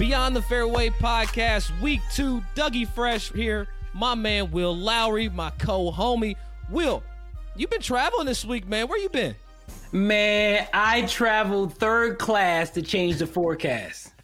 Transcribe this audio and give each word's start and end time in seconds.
Beyond 0.00 0.34
the 0.34 0.40
Fairway 0.40 0.88
podcast, 0.88 1.78
week 1.82 2.00
two. 2.10 2.42
Dougie 2.54 2.88
Fresh 2.88 3.32
here. 3.32 3.68
My 3.92 4.14
man 4.14 4.50
Will 4.50 4.74
Lowery, 4.74 5.28
my 5.28 5.50
co-homie. 5.58 6.36
Will, 6.70 7.02
you've 7.54 7.68
been 7.68 7.82
traveling 7.82 8.24
this 8.24 8.42
week, 8.42 8.66
man. 8.66 8.88
Where 8.88 8.98
you 8.98 9.10
been? 9.10 9.34
Man, 9.92 10.66
I 10.72 11.02
traveled 11.02 11.74
third 11.74 12.18
class 12.18 12.70
to 12.70 12.80
change 12.80 13.18
the 13.18 13.26
forecast. 13.26 14.14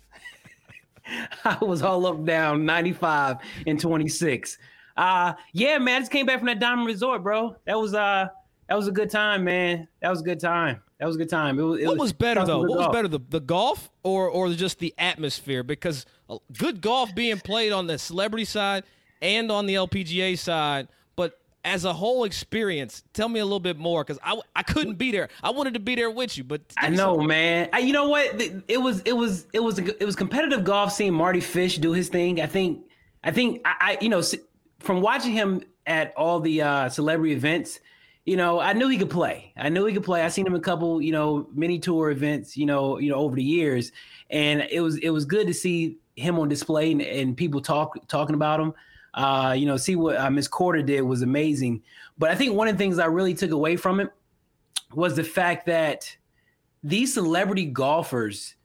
I 1.44 1.58
was 1.60 1.82
all 1.82 2.06
up 2.06 2.24
down 2.24 2.64
95 2.64 3.36
and 3.66 3.78
26. 3.78 4.56
Uh 4.96 5.34
yeah, 5.52 5.76
man, 5.76 5.96
I 5.96 5.98
just 5.98 6.10
came 6.10 6.24
back 6.24 6.38
from 6.38 6.46
that 6.46 6.58
Diamond 6.58 6.86
Resort, 6.86 7.22
bro. 7.22 7.54
That 7.66 7.78
was 7.78 7.92
uh 7.92 8.28
that 8.66 8.74
was 8.74 8.88
a 8.88 8.92
good 8.92 9.10
time, 9.10 9.44
man. 9.44 9.86
That 10.00 10.08
was 10.08 10.22
a 10.22 10.24
good 10.24 10.40
time. 10.40 10.80
That 10.98 11.06
was 11.06 11.16
a 11.16 11.18
good 11.18 11.28
time. 11.28 11.58
It 11.58 11.62
was, 11.62 11.80
it 11.80 11.86
what 11.86 11.98
was 11.98 12.12
better 12.12 12.44
though? 12.44 12.60
What 12.60 12.78
was 12.78 12.88
better, 12.88 13.08
the, 13.08 13.20
the 13.28 13.40
golf 13.40 13.90
or 14.02 14.28
or 14.28 14.48
just 14.50 14.78
the 14.78 14.94
atmosphere? 14.96 15.62
Because 15.62 16.06
uh, 16.30 16.38
good 16.56 16.80
golf 16.80 17.14
being 17.14 17.38
played 17.38 17.72
on 17.72 17.86
the 17.86 17.98
celebrity 17.98 18.46
side 18.46 18.84
and 19.20 19.52
on 19.52 19.66
the 19.66 19.74
LPGA 19.74 20.38
side, 20.38 20.88
but 21.14 21.38
as 21.64 21.84
a 21.84 21.92
whole 21.92 22.24
experience, 22.24 23.02
tell 23.12 23.28
me 23.28 23.40
a 23.40 23.44
little 23.44 23.60
bit 23.60 23.76
more 23.76 24.04
because 24.04 24.18
I, 24.22 24.40
I 24.54 24.62
couldn't 24.62 24.94
be 24.94 25.10
there. 25.10 25.28
I 25.42 25.50
wanted 25.50 25.74
to 25.74 25.80
be 25.80 25.96
there 25.96 26.10
with 26.10 26.38
you, 26.38 26.44
but 26.44 26.62
I 26.78 26.88
know, 26.88 27.18
man. 27.18 27.68
I, 27.72 27.80
you 27.80 27.92
know 27.92 28.08
what? 28.08 28.40
It 28.68 28.80
was 28.80 29.00
it 29.00 29.12
was 29.14 29.46
it 29.52 29.60
was 29.60 29.78
it 29.78 30.04
was 30.04 30.16
competitive 30.16 30.64
golf. 30.64 30.92
Seeing 30.92 31.12
Mardy 31.12 31.40
Fish 31.40 31.76
do 31.76 31.92
his 31.92 32.08
thing. 32.08 32.40
I 32.40 32.46
think 32.46 32.86
I 33.22 33.32
think 33.32 33.60
I, 33.66 33.74
I 33.80 33.98
you 34.00 34.08
know 34.08 34.22
from 34.78 35.02
watching 35.02 35.32
him 35.32 35.62
at 35.86 36.14
all 36.16 36.40
the 36.40 36.62
uh, 36.62 36.88
celebrity 36.88 37.34
events. 37.34 37.80
You 38.26 38.36
know, 38.36 38.58
I 38.58 38.72
knew 38.72 38.88
he 38.88 38.98
could 38.98 39.10
play. 39.10 39.52
I 39.56 39.68
knew 39.68 39.86
he 39.86 39.94
could 39.94 40.02
play. 40.02 40.22
I 40.22 40.28
seen 40.28 40.46
him 40.46 40.56
a 40.56 40.60
couple, 40.60 41.00
you 41.00 41.12
know, 41.12 41.48
mini 41.54 41.78
tour 41.78 42.10
events. 42.10 42.56
You 42.56 42.66
know, 42.66 42.98
you 42.98 43.08
know, 43.08 43.16
over 43.16 43.36
the 43.36 43.42
years, 43.42 43.92
and 44.30 44.66
it 44.70 44.80
was 44.80 44.96
it 44.98 45.10
was 45.10 45.24
good 45.24 45.46
to 45.46 45.54
see 45.54 45.98
him 46.16 46.38
on 46.38 46.48
display 46.48 46.90
and, 46.90 47.00
and 47.00 47.36
people 47.36 47.60
talk 47.60 47.96
talking 48.08 48.34
about 48.34 48.58
him. 48.58 48.74
Uh, 49.14 49.54
you 49.56 49.64
know, 49.64 49.76
see 49.76 49.96
what 49.96 50.16
uh, 50.16 50.28
Miss 50.28 50.48
Korda 50.48 50.84
did 50.84 51.00
was 51.02 51.22
amazing. 51.22 51.82
But 52.18 52.30
I 52.30 52.34
think 52.34 52.54
one 52.54 52.68
of 52.68 52.74
the 52.74 52.78
things 52.78 52.98
I 52.98 53.06
really 53.06 53.32
took 53.32 53.52
away 53.52 53.76
from 53.76 54.00
it 54.00 54.10
was 54.92 55.16
the 55.16 55.24
fact 55.24 55.66
that 55.66 56.14
these 56.82 57.14
celebrity 57.14 57.64
golfers 57.66 58.56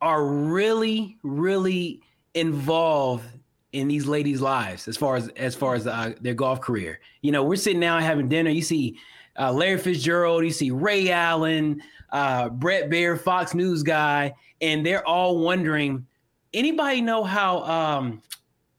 are 0.00 0.24
really, 0.24 1.18
really 1.22 2.02
involved 2.34 3.24
in 3.72 3.88
these 3.88 4.06
ladies' 4.06 4.40
lives 4.40 4.86
as 4.88 4.96
far 4.96 5.16
as 5.16 5.28
as 5.28 5.54
far 5.54 5.74
as 5.74 5.86
uh, 5.86 6.12
their 6.20 6.34
golf 6.34 6.60
career. 6.60 7.00
You 7.22 7.32
know, 7.32 7.42
we're 7.42 7.56
sitting 7.56 7.80
down 7.80 8.02
having 8.02 8.28
dinner. 8.28 8.50
You 8.50 8.62
see 8.62 8.98
uh, 9.38 9.52
Larry 9.52 9.78
Fitzgerald, 9.78 10.44
you 10.44 10.50
see 10.50 10.70
Ray 10.70 11.10
Allen, 11.10 11.82
uh, 12.10 12.50
Bret 12.50 12.90
Baier, 12.90 13.18
Fox 13.18 13.54
News 13.54 13.82
guy, 13.82 14.34
and 14.60 14.84
they're 14.84 15.06
all 15.06 15.38
wondering. 15.38 16.06
Anybody 16.54 17.00
know 17.00 17.24
how 17.24 17.62
um, 17.62 18.22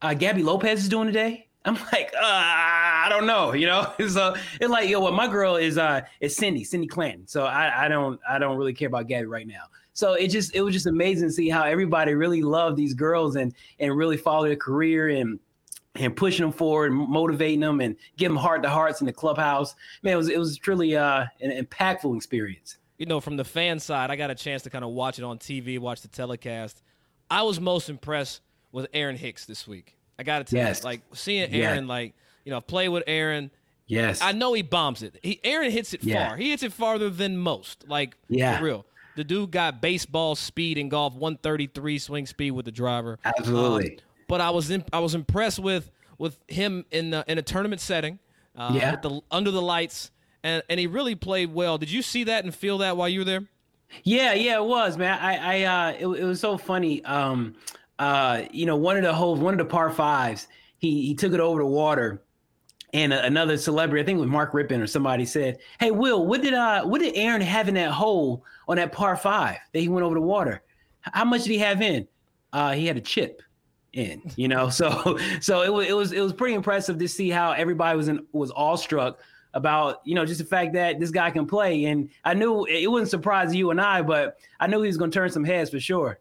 uh, 0.02 0.14
Gabby 0.14 0.44
Lopez 0.44 0.84
is 0.84 0.90
doing 0.90 1.08
today? 1.08 1.48
I'm 1.66 1.76
like, 1.76 2.12
uh, 2.14 2.22
I 2.24 3.08
don't 3.10 3.26
know, 3.26 3.54
you 3.54 3.68
know. 3.68 3.92
so 4.10 4.36
it's 4.60 4.70
like, 4.70 4.90
yo, 4.90 5.00
what 5.00 5.14
my 5.14 5.28
girl 5.28 5.56
is 5.56 5.78
uh 5.78 6.02
is 6.20 6.36
Cindy, 6.36 6.64
Cindy 6.64 6.88
Clanton. 6.88 7.26
So 7.28 7.46
I, 7.46 7.86
I 7.86 7.88
don't 7.88 8.20
I 8.30 8.38
don't 8.38 8.58
really 8.58 8.74
care 8.74 8.90
about 8.90 9.08
Gabby 9.08 9.28
right 9.28 9.48
now. 9.48 9.64
So 9.94 10.14
it 10.14 10.30
just 10.30 10.56
it 10.56 10.62
was 10.62 10.74
just 10.74 10.88
amazing 10.88 11.28
to 11.30 11.34
see 11.34 11.50
how 11.50 11.64
everybody 11.64 12.14
really 12.16 12.42
loved 12.42 12.78
these 12.78 12.94
girls 12.94 13.36
and 13.36 13.54
and 13.80 13.96
really 13.96 14.18
followed 14.18 14.48
their 14.48 14.56
career 14.56 15.10
and 15.10 15.40
and 15.96 16.16
pushing 16.16 16.44
them 16.44 16.52
forward, 16.52 16.92
and 16.92 17.00
motivating 17.08 17.60
them, 17.60 17.80
and 17.80 17.96
giving 18.18 18.34
them 18.36 18.42
heart 18.44 18.64
to 18.64 18.70
hearts 18.70 19.00
in 19.02 19.06
the 19.06 19.14
clubhouse. 19.14 19.76
Man, 20.02 20.14
it 20.14 20.18
was 20.18 20.30
it 20.30 20.40
was 20.40 20.58
truly 20.58 20.96
uh, 20.98 21.26
an 21.42 21.52
impactful 21.66 22.16
experience. 22.16 22.78
You 22.98 23.06
know, 23.06 23.20
from 23.20 23.38
the 23.38 23.44
fan 23.44 23.80
side, 23.80 24.10
I 24.10 24.16
got 24.16 24.32
a 24.32 24.36
chance 24.36 24.64
to 24.64 24.70
kind 24.72 24.84
of 24.84 24.92
watch 24.92 25.20
it 25.20 25.24
on 25.24 25.38
TV, 25.38 25.78
watch 25.78 26.02
the 26.02 26.08
telecast. 26.08 26.82
I 27.30 27.44
was 27.44 27.60
most 27.60 27.90
impressed 27.90 28.42
with 28.72 28.88
Aaron 28.94 29.16
Hicks 29.16 29.46
this 29.46 29.68
week. 29.68 29.96
I 30.18 30.24
got 30.24 30.46
to 30.46 30.56
tell 30.56 30.66
Yes. 30.66 30.80
you, 30.82 30.86
like 30.86 31.02
seeing 31.14 31.52
Aaron, 31.54 31.84
Yeah. 31.84 31.90
like 31.90 32.14
you 32.46 32.52
know, 32.52 32.62
play 32.62 32.90
with 32.90 33.04
Aaron. 33.06 33.52
Yes, 33.86 34.22
I 34.22 34.32
know 34.32 34.54
he 34.54 34.64
bombs 34.64 35.04
it. 35.04 35.20
He 35.22 35.40
Aaron 35.44 35.70
hits 35.70 35.94
it 35.94 36.04
Yeah. 36.04 36.30
far. 36.30 36.38
He 36.38 36.50
hits 36.50 36.64
it 36.64 36.74
farther 36.74 37.10
than 37.12 37.38
most. 37.38 37.88
Like 37.88 38.16
Yeah. 38.30 38.58
for 38.58 38.64
real. 38.64 38.86
The 39.16 39.24
dude 39.24 39.52
got 39.52 39.82
baseball 39.82 40.36
speed 40.36 40.78
in 40.78 40.90
golf, 40.90 41.14
133 41.14 42.00
swing 42.00 42.26
speed 42.26 42.52
with 42.52 42.66
the 42.66 42.72
driver. 42.72 43.20
Absolutely. 43.24 43.92
Um, 43.92 43.98
but 44.28 44.42
I 44.42 44.50
was 44.50 44.72
in, 44.72 44.84
I 44.92 45.00
was 45.00 45.14
impressed 45.16 45.60
with 45.60 45.92
with 46.18 46.38
him 46.48 46.86
in 46.92 47.10
the, 47.12 47.24
in 47.28 47.38
a 47.38 47.42
tournament 47.42 47.82
setting. 47.82 48.20
Uh, 48.56 48.72
Yeah. 48.76 48.96
the 48.98 49.22
under 49.32 49.52
the 49.52 49.62
lights, 49.62 50.12
and 50.44 50.64
and 50.70 50.80
he 50.80 50.88
really 50.88 51.16
played 51.16 51.54
well. 51.54 51.78
Did 51.78 51.92
you 51.92 52.02
see 52.02 52.24
that 52.26 52.44
and 52.44 52.54
feel 52.54 52.80
that 52.80 52.98
while 52.98 53.10
you 53.10 53.20
were 53.20 53.26
there? 53.26 53.46
Yeah, 54.04 54.34
yeah, 54.34 54.56
it 54.58 54.66
was, 54.66 54.98
man. 54.98 55.20
I, 55.20 55.62
I, 55.62 55.64
uh, 55.66 55.92
it, 56.00 56.08
it 56.22 56.24
was 56.24 56.40
so 56.40 56.58
funny. 56.58 57.04
Um, 57.06 57.56
uh, 58.00 58.44
you 58.52 58.66
know, 58.66 58.76
one 58.76 58.98
of 58.98 59.04
the 59.04 59.14
holes, 59.14 59.40
one 59.40 59.54
of 59.54 59.60
the 59.60 59.66
par 59.66 59.92
fives, 59.92 60.48
he 60.80 61.06
he 61.06 61.14
took 61.16 61.34
it 61.34 61.40
over 61.40 61.60
the 61.62 61.68
water, 61.68 62.24
and 62.94 63.14
a- 63.14 63.24
another 63.26 63.58
celebrity, 63.58 64.02
I 64.02 64.06
think 64.06 64.18
it 64.18 64.22
was 64.22 64.30
Mark 64.30 64.54
Rypien 64.54 64.82
or 64.82 64.88
somebody 64.88 65.26
said, 65.26 65.60
"Hey, 65.80 65.92
Will, 65.92 66.26
what 66.26 66.42
did 66.42 66.54
uh, 66.56 66.84
what 66.86 67.02
did 67.02 67.16
Aaron 67.16 67.42
have 67.42 67.68
in 67.68 67.76
that 67.76 67.92
hole 67.92 68.44
on 68.68 68.78
that 68.78 68.92
par 68.92 69.16
five 69.16 69.58
that 69.72 69.80
he 69.80 69.90
went 69.90 70.06
over 70.06 70.16
the 70.16 70.22
water? 70.22 70.64
How 71.02 71.26
much 71.26 71.44
did 71.44 71.52
he 71.52 71.60
have 71.60 71.82
in? 71.82 72.08
Uh, 72.52 72.74
he 72.74 72.86
had 72.86 72.98
a 72.98 73.02
chip." 73.02 73.42
in 73.94 74.24
you 74.38 74.48
know 74.48 74.70
so 74.72 75.20
so 75.40 75.62
it 75.62 75.72
was 75.72 75.88
it 75.88 75.96
was 75.96 76.12
it 76.14 76.20
was 76.20 76.34
pretty 76.34 76.56
impressive 76.56 76.98
to 76.98 77.08
see 77.08 77.30
how 77.30 77.52
everybody 77.52 77.96
was 77.96 78.08
in 78.08 78.26
was 78.32 78.52
awestruck 78.56 79.20
about 79.54 80.02
you 80.04 80.16
know 80.16 80.26
just 80.26 80.40
the 80.40 80.46
fact 80.46 80.74
that 80.74 81.00
this 81.00 81.12
guy 81.12 81.30
can 81.30 81.46
play 81.46 81.86
and 81.86 82.10
i 82.26 82.34
knew 82.34 82.66
it 82.66 82.88
wouldn't 82.88 83.12
surprise 83.12 83.54
you 83.54 83.70
and 83.70 83.80
i 83.80 84.02
but 84.02 84.40
i 84.60 84.66
knew 84.66 84.82
he 84.82 84.88
was 84.88 84.98
going 84.98 85.12
to 85.12 85.14
turn 85.14 85.30
some 85.30 85.44
heads 85.44 85.70
for 85.70 85.80
sure 85.80 86.18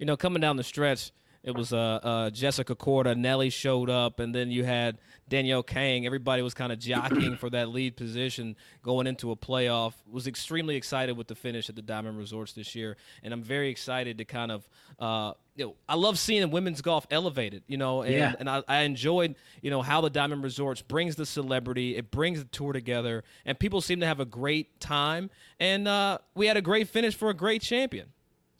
you 0.00 0.06
know, 0.06 0.16
coming 0.16 0.40
down 0.40 0.56
the 0.56 0.64
stretch, 0.64 1.12
it 1.44 1.54
was 1.54 1.72
uh, 1.72 2.00
uh, 2.02 2.30
Jessica 2.30 2.74
Korda, 2.74 3.16
Nelly 3.16 3.50
showed 3.50 3.90
up, 3.90 4.18
and 4.18 4.34
then 4.34 4.50
you 4.50 4.64
had 4.64 4.98
Danielle 5.30 5.62
Kang. 5.62 6.04
Everybody 6.04 6.42
was 6.42 6.52
kind 6.52 6.70
of 6.72 6.78
jockeying 6.78 7.36
for 7.36 7.48
that 7.50 7.70
lead 7.70 7.96
position 7.96 8.54
going 8.82 9.06
into 9.06 9.30
a 9.30 9.36
playoff. 9.36 9.94
Was 10.10 10.26
extremely 10.26 10.76
excited 10.76 11.16
with 11.16 11.28
the 11.28 11.34
finish 11.34 11.70
at 11.70 11.76
the 11.76 11.82
Diamond 11.82 12.18
Resorts 12.18 12.52
this 12.52 12.74
year, 12.74 12.98
and 13.22 13.32
I'm 13.32 13.42
very 13.42 13.70
excited 13.70 14.18
to 14.18 14.26
kind 14.26 14.52
of. 14.52 14.68
Uh, 14.98 15.32
you 15.56 15.66
know, 15.66 15.74
I 15.88 15.94
love 15.96 16.18
seeing 16.18 16.50
women's 16.50 16.80
golf 16.80 17.06
elevated, 17.10 17.62
you 17.66 17.76
know, 17.76 18.00
and, 18.02 18.14
Yeah. 18.14 18.34
and 18.38 18.48
I, 18.48 18.62
I 18.66 18.78
enjoyed, 18.82 19.34
you 19.60 19.70
know, 19.70 19.82
how 19.82 20.00
the 20.00 20.08
Diamond 20.08 20.42
Resorts 20.42 20.80
brings 20.80 21.16
the 21.16 21.26
celebrity, 21.26 21.96
it 21.96 22.10
brings 22.10 22.38
the 22.38 22.46
tour 22.46 22.72
together, 22.72 23.24
and 23.44 23.58
people 23.58 23.82
seem 23.82 24.00
to 24.00 24.06
have 24.06 24.20
a 24.20 24.24
great 24.24 24.80
time. 24.80 25.28
And 25.58 25.86
uh, 25.86 26.18
we 26.34 26.46
had 26.46 26.56
a 26.56 26.62
great 26.62 26.88
finish 26.88 27.14
for 27.14 27.28
a 27.28 27.34
great 27.34 27.60
champion. 27.60 28.06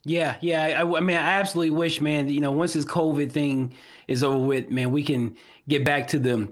yeah 0.05 0.37
yeah 0.43 0.62
I, 0.62 0.97
I 0.97 1.00
mean 1.00 1.17
i 1.17 1.21
absolutely 1.41 1.71
wish 1.77 2.00
man 2.00 2.29
you 2.31 2.41
know 2.41 2.53
once 2.53 2.73
this 2.73 2.87
covid 2.87 3.31
thing 3.33 3.75
is 4.09 4.23
over 4.25 4.39
with 4.47 4.71
man 4.71 4.91
we 4.93 5.03
can 5.03 5.37
get 5.69 5.85
back 5.85 6.09
to 6.09 6.19
the 6.19 6.50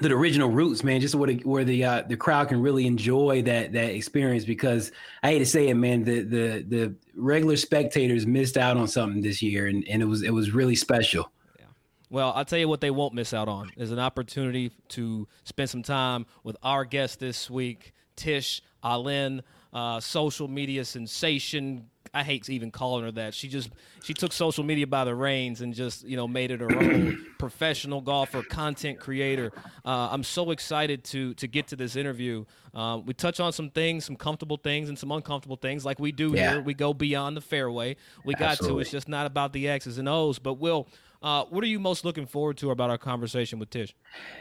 the 0.00 0.12
original 0.12 0.50
roots 0.50 0.82
man 0.82 1.00
just 1.00 1.14
where 1.14 1.28
the 1.28 1.36
where 1.44 1.64
the 1.64 1.84
uh, 1.84 2.02
the 2.08 2.16
crowd 2.16 2.48
can 2.48 2.60
really 2.60 2.86
enjoy 2.86 3.42
that 3.42 3.72
that 3.72 3.94
experience 3.94 4.44
because 4.44 4.90
i 5.22 5.28
hate 5.30 5.38
to 5.38 5.46
say 5.46 5.68
it 5.68 5.74
man 5.74 6.02
the 6.04 6.22
the 6.22 6.64
the 6.68 6.94
regular 7.14 7.56
spectators 7.56 8.26
missed 8.26 8.56
out 8.56 8.76
on 8.76 8.88
something 8.88 9.22
this 9.22 9.40
year 9.42 9.66
and 9.66 9.86
and 9.88 10.02
it 10.02 10.06
was 10.06 10.22
it 10.22 10.30
was 10.30 10.52
really 10.52 10.74
special 10.74 11.30
Yeah. 11.58 11.66
Well, 12.10 12.32
I'll 12.34 12.44
tell 12.44 12.58
you 12.58 12.68
what 12.68 12.80
they 12.80 12.90
won't 12.90 13.14
miss 13.14 13.32
out 13.32 13.48
on 13.48 13.70
is 13.76 13.92
an 13.92 13.98
opportunity 13.98 14.72
to 14.90 15.28
spend 15.44 15.70
some 15.70 15.82
time 15.82 16.26
with 16.42 16.56
our 16.62 16.84
guest 16.84 17.20
this 17.20 17.48
week, 17.48 17.92
Tish 18.16 18.62
Alyn, 18.82 19.42
uh, 19.72 20.00
social 20.00 20.48
media 20.48 20.84
sensation. 20.84 21.88
I 22.14 22.22
hate 22.22 22.48
even 22.48 22.70
calling 22.70 23.04
her 23.04 23.12
that. 23.12 23.34
She 23.34 23.48
just 23.48 23.70
she 24.02 24.14
took 24.14 24.32
social 24.32 24.64
media 24.64 24.86
by 24.86 25.04
the 25.04 25.14
reins 25.14 25.60
and 25.60 25.74
just 25.74 26.04
you 26.04 26.16
know 26.16 26.28
made 26.28 26.50
it 26.50 26.60
her 26.60 26.78
own. 26.78 27.18
Professional 27.38 28.00
golfer, 28.00 28.42
content 28.42 29.00
creator. 29.00 29.52
Uh, 29.84 30.08
I'm 30.10 30.22
so 30.22 30.50
excited 30.50 31.04
to 31.04 31.34
to 31.34 31.46
get 31.46 31.66
to 31.68 31.76
this 31.76 31.96
interview. 31.96 32.44
Uh, 32.72 33.00
we 33.04 33.12
touch 33.12 33.38
on 33.40 33.52
some 33.52 33.68
things, 33.70 34.04
some 34.04 34.16
comfortable 34.16 34.56
things 34.56 34.88
and 34.88 34.98
some 34.98 35.12
uncomfortable 35.12 35.56
things, 35.56 35.84
like 35.84 35.98
we 35.98 36.10
do 36.12 36.32
Yeah. 36.32 36.52
here. 36.52 36.60
We 36.60 36.72
go 36.74 36.94
beyond 36.94 37.36
the 37.36 37.40
fairway. 37.42 37.96
We 38.24 38.34
got 38.34 38.58
to. 38.60 38.78
It's 38.78 38.90
just 38.90 39.08
not 39.08 39.26
about 39.26 39.52
the 39.52 39.68
X's 39.68 39.98
and 39.98 40.08
O's. 40.08 40.38
But 40.38 40.54
Will, 40.54 40.88
uh, 41.22 41.44
what 41.50 41.62
are 41.64 41.66
you 41.66 41.78
most 41.80 42.04
looking 42.04 42.24
forward 42.26 42.56
to 42.58 42.70
about 42.70 42.88
our 42.88 42.98
conversation 42.98 43.58
with 43.58 43.68
Tish? 43.70 43.94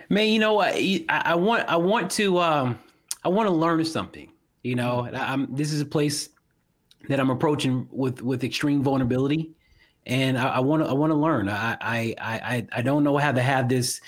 Man, 0.10 0.28
you 0.30 0.40
know 0.40 0.54
what? 0.54 0.75
I, 0.75 1.04
I 1.10 1.36
want 1.36 1.68
I 1.68 1.75
want 1.75 2.10
to 2.12 2.40
um 2.40 2.80
I 3.24 3.30
want 3.30 3.48
to 3.50 3.54
learn 3.54 3.84
something. 3.84 4.31
You 4.64 4.75
know. 4.75 5.10
I'm, 5.14 5.54
this 5.54 5.74
is 5.74 5.81
a 5.81 5.86
place 5.86 6.30
that 7.10 7.20
I'm 7.20 7.30
approaching 7.30 7.88
with 7.92 8.22
with 8.22 8.44
extreme 8.44 8.82
vulnerability, 8.82 9.52
and 10.06 10.38
I 10.38 10.60
want 10.60 10.84
to 10.84 10.90
I 10.90 10.94
want 10.94 11.12
to 11.12 11.18
learn. 11.18 11.50
I, 11.50 11.78
I 11.82 12.16
I 12.20 12.68
I 12.72 12.82
don't 12.82 13.04
know 13.04 13.18
how 13.18 13.32
to 13.32 13.42
have 13.42 13.70
this 13.70 14.02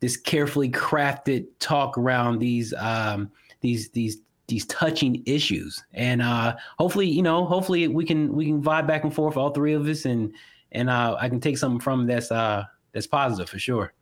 this 0.00 0.16
carefully 0.16 0.70
crafted 0.70 1.46
talk 1.60 1.96
around 1.96 2.38
these 2.38 2.74
um 2.74 3.30
these 3.60 3.90
these 3.90 4.18
these 4.46 4.66
touching 4.66 5.22
issues, 5.26 5.82
and 5.94 6.20
uh 6.20 6.56
hopefully 6.78 7.08
you 7.08 7.22
know 7.22 7.46
hopefully 7.46 7.88
we 7.88 8.04
can 8.04 8.34
we 8.34 8.46
can 8.46 8.62
vibe 8.62 8.86
back 8.86 9.04
and 9.04 9.14
forth 9.14 9.36
all 9.36 9.50
three 9.50 9.72
of 9.72 9.86
us, 9.86 10.04
and 10.04 10.34
and 10.72 10.90
uh 10.90 11.16
I 11.18 11.28
can 11.28 11.40
take 11.40 11.58
something 11.58 11.80
from 11.80 12.06
that's 12.06 12.30
uh 12.30 12.64
that's 12.92 13.06
positive 13.06 13.48
for 13.48 13.58
sure. 13.58 13.92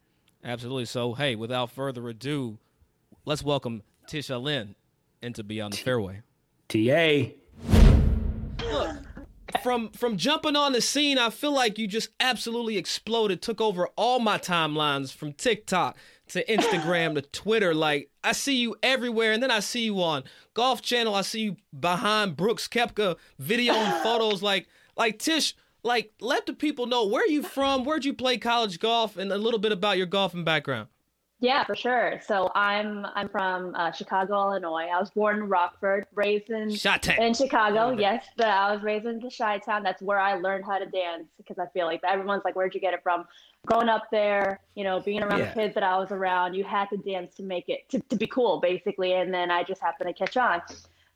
Absolutely. 0.45 0.87
So, 0.87 1.15
hey, 1.15 1.37
without 1.37 1.71
further 1.71 2.09
ado, 2.09 2.59
let's 3.25 3.45
welcome 3.45 3.83
Tisha 4.09 4.35
Alyn 4.35 4.75
into 5.23 5.45
Beyond 5.45 5.75
the 5.75 5.79
Fairway. 5.79 6.23
Ta. 6.69 7.33
From 9.62 9.90
from 9.90 10.16
jumping 10.16 10.56
on 10.56 10.72
the 10.72 10.81
scene, 10.81 11.19
I 11.19 11.31
feel 11.31 11.52
like 11.52 11.78
you 11.78 11.87
just 11.87 12.10
absolutely 12.20 12.78
exploded, 12.78 13.43
took 13.43 13.60
over 13.60 13.88
all 13.96 14.19
my 14.19 14.38
timelines 14.38 15.12
from 15.12 15.32
TikTok 15.32 15.96
to 16.28 16.44
Instagram 16.46 17.14
to 17.14 17.22
Twitter. 17.22 17.75
Like 17.75 18.10
I 18.25 18.32
see 18.32 18.56
you 18.56 18.76
everywhere, 18.82 19.32
and 19.32 19.43
then 19.43 19.50
I 19.50 19.60
see 19.60 19.84
you 19.84 20.02
on 20.02 20.25
Golf 20.54 20.82
Channel. 20.82 21.14
I 21.14 21.22
see 21.22 21.40
you 21.40 21.56
behind 21.78 22.37
Brooks 22.37 22.66
Koepka 22.69 23.16
video 23.38 23.75
and 23.75 24.02
photos. 24.02 24.43
Like 24.43 24.69
like 24.96 25.19
Tish, 25.19 25.54
like 25.82 26.12
let 26.20 26.46
the 26.46 26.54
people 26.54 26.87
know 26.87 27.06
where 27.06 27.28
you 27.28 27.43
from, 27.43 27.84
where'd 27.84 28.04
you 28.04 28.14
play 28.14 28.38
college 28.38 28.78
golf, 28.81 29.16
and 29.16 29.32
a 29.32 29.38
little 29.38 29.60
bit 29.60 29.72
about 29.72 29.99
your 29.99 30.06
golfing 30.06 30.44
background. 30.44 30.88
Yeah, 31.43 31.65
for 31.65 31.75
sure. 31.75 32.21
So 32.25 32.53
I'm 32.55 33.05
I'm 33.17 33.29
from 33.29 33.75
uh, 33.75 33.91
Chicago, 33.91 34.35
Illinois. 34.53 34.87
I 34.94 35.00
was 35.00 35.11
born 35.11 35.39
in 35.39 35.49
Rockford, 35.49 36.06
raised 36.15 36.50
in 36.50 36.71
in 37.19 37.35
Chicago. 37.35 37.91
Yes, 37.91 38.25
but 38.37 38.47
I 38.47 38.73
was 38.73 38.83
raised 38.85 39.06
in 39.06 39.19
the 39.19 39.29
Chi 39.29 39.59
Town. 39.59 39.83
That's 39.83 40.00
where 40.00 40.21
I 40.21 40.35
learned 40.35 40.65
how 40.65 40.79
to 40.79 40.87
dance 40.87 41.25
because 41.39 41.59
I 41.59 41.67
feel 41.75 41.87
like 41.87 42.00
everyone's 42.05 42.44
like, 42.44 42.55
"Where'd 42.55 42.75
you 42.75 42.81
get 42.81 42.94
it 42.94 43.03
from?" 43.03 43.27
Growing 43.67 43.89
up 43.89 44.05
there, 44.12 44.61
you 44.77 44.85
know, 44.85 45.00
being 45.00 45.21
around 45.23 45.41
Yeah. 45.41 45.49
the 45.53 45.61
kids 45.61 45.75
that 45.75 45.83
I 45.83 45.99
was 45.99 46.12
around, 46.12 46.55
you 46.55 46.62
had 46.62 46.89
to 46.91 46.97
dance 46.97 47.35
to 47.37 47.43
make 47.43 47.69
it 47.69 47.88
to, 47.88 47.99
to 47.99 48.15
be 48.17 48.29
cool, 48.29 48.61
basically. 48.61 49.15
And 49.15 49.35
then 49.35 49.50
I 49.50 49.65
just 49.65 49.81
happened 49.81 50.09
to 50.09 50.15
catch 50.15 50.37
on. 50.37 50.62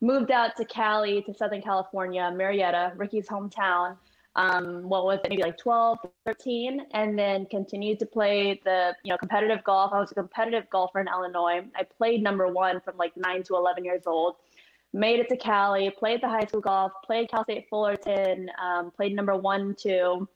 Moved 0.01 0.33
out 0.33 0.57
to 0.57 0.65
Cali, 0.65 1.23
to 1.23 1.35
Southern 1.35 1.63
California, 1.63 2.23
Murrieta, 2.35 2.93
Rickie's 2.99 3.29
hometown. 3.29 3.97
Um, 4.37 4.87
what 4.87 5.05
was 5.05 5.19
it, 5.25 5.31
maybe 5.31 5.43
like 5.43 5.57
12, 5.57 5.99
13, 6.27 6.83
and 6.93 7.19
then 7.19 7.47
continued 7.47 7.99
to 8.01 8.07
play 8.07 8.61
the, 8.65 8.95
you 9.03 9.11
know, 9.11 9.17
competitive 9.17 9.65
golf. 9.65 9.93
I 9.95 9.99
was 9.99 10.13
a 10.13 10.15
competitive 10.15 10.69
golfer 10.69 11.01
in 11.01 11.09
Illinois. 11.09 11.63
I 11.75 11.85
played 11.85 12.23
number 12.23 12.47
one 12.47 12.81
from 12.83 12.99
like 12.99 13.17
nine 13.17 13.43
to 13.45 13.55
11 13.55 13.83
years 13.83 14.03
old. 14.07 14.37
Made 14.93 15.21
it 15.21 15.31
to 15.31 15.39
Cali, 15.39 15.91
played 15.91 16.21
the 16.21 16.29
high 16.29 16.45
school 16.45 16.61
golf, 16.61 16.93
played 17.05 17.31
Cal 17.31 17.45
State 17.45 17.67
Fullerton, 17.71 18.51
um, 18.63 18.91
played 18.91 19.17
number 19.17 19.35
one, 19.37 19.75
two 19.75 20.29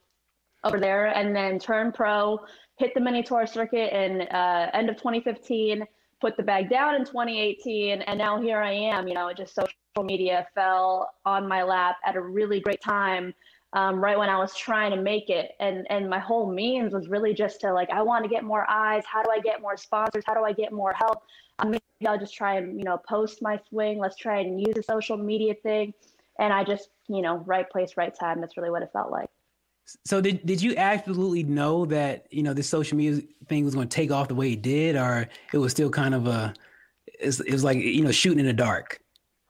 over 0.64 0.80
there, 0.80 1.06
and 1.08 1.36
then 1.36 1.58
turned 1.58 1.94
pro, 1.94 2.40
hit 2.76 2.94
the 2.94 3.00
mini 3.00 3.22
tour 3.22 3.46
circuit 3.46 3.92
in 3.92 4.22
uh, 4.28 4.70
end 4.72 4.88
of 4.88 4.96
2015, 4.96 5.84
put 6.22 6.38
the 6.38 6.42
bag 6.42 6.70
down 6.70 6.94
in 6.94 7.04
2018, 7.04 8.00
and 8.02 8.18
now 8.18 8.40
here 8.40 8.60
I 8.60 8.72
am. 8.72 9.06
You 9.06 9.14
know, 9.14 9.30
just 9.34 9.54
social 9.54 9.72
media 10.02 10.46
fell 10.54 11.10
on 11.24 11.46
my 11.46 11.62
lap 11.62 11.96
at 12.04 12.16
a 12.16 12.20
really 12.20 12.60
great 12.60 12.80
time. 12.80 13.34
Um, 13.72 14.02
right 14.02 14.18
when 14.18 14.28
I 14.28 14.36
was 14.36 14.56
trying 14.56 14.90
to 14.90 15.00
make 15.00 15.30
it, 15.30 15.52
and 15.60 15.86
and 15.90 16.10
my 16.10 16.18
whole 16.18 16.50
means 16.50 16.92
was 16.92 17.08
really 17.08 17.32
just 17.32 17.60
to 17.60 17.72
like, 17.72 17.88
I 17.90 18.02
want 18.02 18.24
to 18.24 18.28
get 18.28 18.42
more 18.42 18.68
eyes. 18.68 19.04
How 19.06 19.22
do 19.22 19.30
I 19.30 19.38
get 19.38 19.62
more 19.62 19.76
sponsors? 19.76 20.24
How 20.26 20.34
do 20.34 20.42
I 20.42 20.52
get 20.52 20.72
more 20.72 20.92
help? 20.92 21.22
Um, 21.60 21.70
maybe 21.70 21.82
I'll 22.06 22.18
just 22.18 22.34
try 22.34 22.56
and 22.56 22.76
you 22.78 22.84
know 22.84 22.98
post 23.08 23.42
my 23.42 23.60
swing. 23.68 23.98
Let's 23.98 24.16
try 24.16 24.40
and 24.40 24.60
use 24.60 24.74
the 24.74 24.82
social 24.82 25.16
media 25.16 25.54
thing, 25.54 25.94
and 26.40 26.52
I 26.52 26.64
just 26.64 26.90
you 27.08 27.22
know 27.22 27.38
right 27.46 27.68
place, 27.70 27.96
right 27.96 28.12
time. 28.12 28.40
That's 28.40 28.56
really 28.56 28.70
what 28.70 28.82
it 28.82 28.90
felt 28.92 29.12
like. 29.12 29.28
So 30.04 30.20
did 30.20 30.44
did 30.44 30.62
you 30.62 30.74
absolutely 30.76 31.44
know 31.44 31.84
that 31.86 32.26
you 32.30 32.42
know 32.42 32.54
this 32.54 32.68
social 32.68 32.96
media 32.96 33.22
thing 33.48 33.64
was 33.64 33.74
going 33.74 33.88
to 33.88 33.94
take 33.94 34.10
off 34.10 34.28
the 34.28 34.34
way 34.34 34.52
it 34.52 34.62
did, 34.62 34.96
or 34.96 35.28
it 35.52 35.58
was 35.58 35.72
still 35.72 35.90
kind 35.90 36.14
of 36.14 36.26
a 36.26 36.54
it 37.20 37.52
was 37.52 37.64
like 37.64 37.78
you 37.78 38.02
know 38.02 38.12
shooting 38.12 38.40
in 38.40 38.46
the 38.46 38.52
dark? 38.52 39.00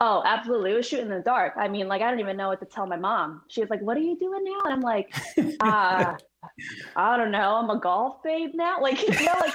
Oh, 0.03 0.23
absolutely. 0.25 0.71
It 0.71 0.75
was 0.77 0.87
shooting 0.87 1.05
in 1.05 1.11
the 1.11 1.19
dark. 1.19 1.53
I 1.57 1.67
mean, 1.67 1.87
like, 1.87 2.01
I 2.01 2.09
don't 2.09 2.19
even 2.19 2.35
know 2.35 2.47
what 2.47 2.59
to 2.61 2.65
tell 2.65 2.87
my 2.87 2.97
mom. 2.97 3.43
She 3.49 3.61
was 3.61 3.69
like, 3.69 3.81
What 3.81 3.95
are 3.97 4.01
you 4.01 4.17
doing 4.17 4.43
now? 4.43 4.59
And 4.65 4.73
I'm 4.73 4.81
like, 4.81 5.13
uh, 5.59 6.15
I 6.95 7.17
don't 7.17 7.29
know. 7.29 7.55
I'm 7.55 7.69
a 7.69 7.79
golf 7.79 8.23
babe 8.23 8.49
now. 8.55 8.81
Like, 8.81 8.99
you 9.19 9.25
know, 9.25 9.35
like, 9.39 9.53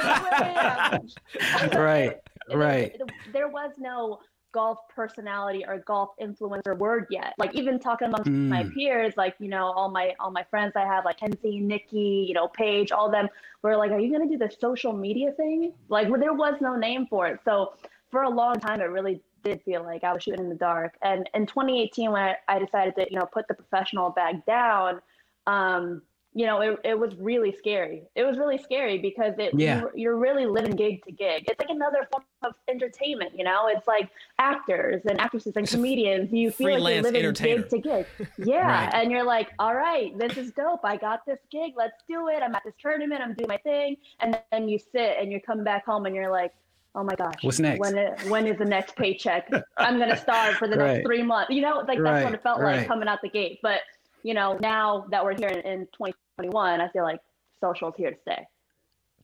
like 0.00 1.74
right, 1.74 2.16
right. 2.52 2.96
There, 3.32 3.46
was 3.46 3.70
no 3.78 4.18
golf 4.50 4.78
personality 4.92 5.64
or 5.64 5.78
golf 5.78 6.10
influencer 6.20 6.76
word 6.76 7.06
yet. 7.10 7.34
Like 7.38 7.54
even 7.54 7.78
talking 7.78 8.08
amongst 8.08 8.30
my 8.30 8.64
Mm. 8.64 8.74
peers, 8.74 9.14
like, 9.16 9.36
you 9.38 9.48
know, 9.48 9.66
all 9.66 9.90
my 9.90 10.12
all 10.18 10.32
my 10.32 10.42
friends 10.50 10.72
I 10.74 10.86
have, 10.86 11.04
like 11.04 11.18
Kenzie, 11.18 11.60
Nikki, 11.60 12.24
you 12.26 12.34
know, 12.34 12.48
Paige, 12.48 12.90
all 12.90 13.06
of 13.06 13.12
them 13.12 13.28
were 13.62 13.76
like, 13.76 13.92
Are 13.92 14.00
you 14.00 14.10
gonna 14.10 14.28
do 14.28 14.38
the 14.38 14.50
social 14.60 14.92
media 14.92 15.30
thing? 15.32 15.72
Like 15.88 16.08
well, 16.08 16.20
there 16.20 16.34
was 16.34 16.54
no 16.60 16.74
name 16.74 17.06
for 17.06 17.28
it. 17.28 17.38
So 17.44 17.74
for 18.10 18.22
a 18.24 18.30
long 18.30 18.56
time 18.60 18.80
it 18.80 18.84
really 18.84 19.20
did 19.44 19.62
feel 19.62 19.82
like 19.84 20.02
I 20.04 20.12
was 20.12 20.22
shooting 20.22 20.40
in 20.40 20.48
the 20.48 20.54
dark. 20.56 20.94
And 21.02 21.28
in 21.34 21.46
2018 21.46 22.10
when 22.10 22.22
I, 22.22 22.36
I 22.48 22.58
decided 22.58 22.94
to, 22.96 23.06
you 23.10 23.18
know, 23.18 23.26
put 23.26 23.46
the 23.46 23.54
professional 23.54 24.10
bag 24.10 24.44
down, 24.46 25.00
um, 25.46 26.02
you 26.36 26.46
know, 26.46 26.60
it, 26.62 26.80
it 26.82 26.98
was 26.98 27.14
really 27.14 27.52
scary. 27.56 28.02
It 28.16 28.24
was 28.24 28.36
really 28.38 28.58
scary 28.58 28.98
because 28.98 29.34
it 29.38 29.54
Yeah. 29.56 29.78
you're, 29.82 29.92
you're 29.94 30.16
really 30.16 30.46
living 30.46 30.72
gig 30.74 31.04
to 31.04 31.12
gig. 31.12 31.44
It's 31.46 31.60
like 31.60 31.70
another 31.70 32.08
form 32.10 32.24
of 32.42 32.54
entertainment, 32.66 33.38
you 33.38 33.44
know. 33.44 33.68
It's 33.68 33.86
like 33.86 34.10
actors 34.40 35.02
and 35.08 35.20
actresses 35.20 35.52
and 35.54 35.68
comedians. 35.68 36.32
You 36.32 36.50
feel 36.50 36.80
like 36.80 36.94
you're 36.94 37.02
living 37.04 37.32
gig 37.34 37.68
to 37.68 37.78
gig. 37.78 38.06
Yeah, 38.38 38.66
Right. 38.86 38.94
and 38.94 39.12
you're 39.12 39.22
like, 39.22 39.50
all 39.60 39.76
right, 39.76 40.18
this 40.18 40.36
is 40.36 40.50
dope. 40.52 40.80
I 40.82 40.96
got 40.96 41.24
this 41.24 41.38
gig. 41.52 41.74
Let's 41.76 42.02
do 42.08 42.26
it. 42.26 42.42
I'm 42.42 42.52
at 42.56 42.64
this 42.64 42.74
tournament. 42.82 43.20
I'm 43.22 43.34
doing 43.34 43.48
my 43.48 43.58
thing. 43.58 43.96
And 44.18 44.36
then 44.50 44.68
you 44.68 44.80
sit 44.80 45.16
and 45.20 45.30
you 45.30 45.40
come 45.40 45.62
back 45.62 45.84
home 45.86 46.04
and 46.06 46.16
you're 46.16 46.32
like, 46.32 46.52
oh 46.94 47.04
my 47.04 47.14
gosh, 47.14 47.42
What's 47.42 47.58
next? 47.58 47.80
When 47.80 47.98
it, 47.98 48.22
when 48.28 48.46
is 48.46 48.58
the 48.58 48.64
next 48.64 48.96
paycheck? 48.96 49.50
I'm 49.76 49.98
gonna 49.98 50.16
starve 50.16 50.54
for 50.54 50.68
the 50.68 50.76
Right. 50.78 50.94
next 50.94 51.06
three 51.06 51.22
months. 51.22 51.50
You 51.50 51.62
know, 51.62 51.84
like 51.86 51.98
Right, 51.98 52.12
that's 52.12 52.24
what 52.24 52.34
it 52.34 52.42
felt 52.42 52.60
right. 52.60 52.78
like 52.78 52.86
coming 52.86 53.08
out 53.08 53.20
the 53.22 53.28
gate. 53.28 53.60
But 53.62 53.80
you 54.22 54.34
know, 54.34 54.58
now 54.60 55.06
that 55.10 55.24
we're 55.24 55.36
here 55.36 55.48
in, 55.48 55.60
in 55.60 55.80
2021, 55.86 56.80
I 56.80 56.88
feel 56.88 57.02
like 57.02 57.20
social 57.60 57.88
is 57.88 57.94
here 57.96 58.10
to 58.10 58.16
stay. 58.22 58.46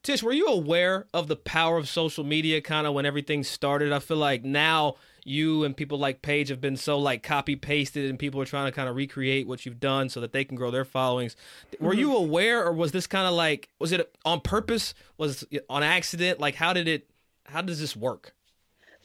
Tish, 0.03 0.23
were 0.23 0.31
you 0.31 0.47
aware 0.47 1.05
of 1.13 1.27
the 1.27 1.35
power 1.35 1.77
of 1.77 1.87
social 1.87 2.23
media 2.23 2.59
kind 2.59 2.87
of 2.87 2.93
when 2.93 3.05
everything 3.05 3.43
started? 3.43 3.91
I 3.91 3.99
feel 3.99 4.17
like 4.17 4.43
now 4.43 4.95
you 5.23 5.63
and 5.63 5.77
people 5.77 5.99
like 5.99 6.23
Paige 6.23 6.49
have 6.49 6.59
been 6.59 6.75
so 6.75 6.97
like 6.97 7.21
copy 7.21 7.55
pasted 7.55 8.09
and 8.09 8.17
people 8.17 8.41
are 8.41 8.45
trying 8.45 8.65
to 8.65 8.71
kind 8.71 8.89
of 8.89 8.95
recreate 8.95 9.47
what 9.47 9.63
you've 9.63 9.79
done 9.79 10.09
so 10.09 10.19
that 10.21 10.33
they 10.33 10.43
can 10.43 10.57
grow 10.57 10.71
their 10.71 10.85
followings. 10.85 11.35
Were 11.79 11.91
mm-hmm. 11.91 11.99
you 11.99 12.15
aware 12.15 12.65
or 12.65 12.73
was 12.73 12.91
this 12.91 13.05
kind 13.05 13.27
of 13.27 13.33
like 13.33 13.69
was 13.77 13.91
it 13.91 14.15
on 14.25 14.41
purpose? 14.41 14.95
Was 15.19 15.45
it 15.51 15.65
on 15.69 15.83
accident? 15.83 16.39
Like 16.39 16.55
how 16.55 16.73
did 16.73 16.87
it 16.87 17.07
how 17.51 17.61
does 17.61 17.79
this 17.79 17.95
work? 17.95 18.33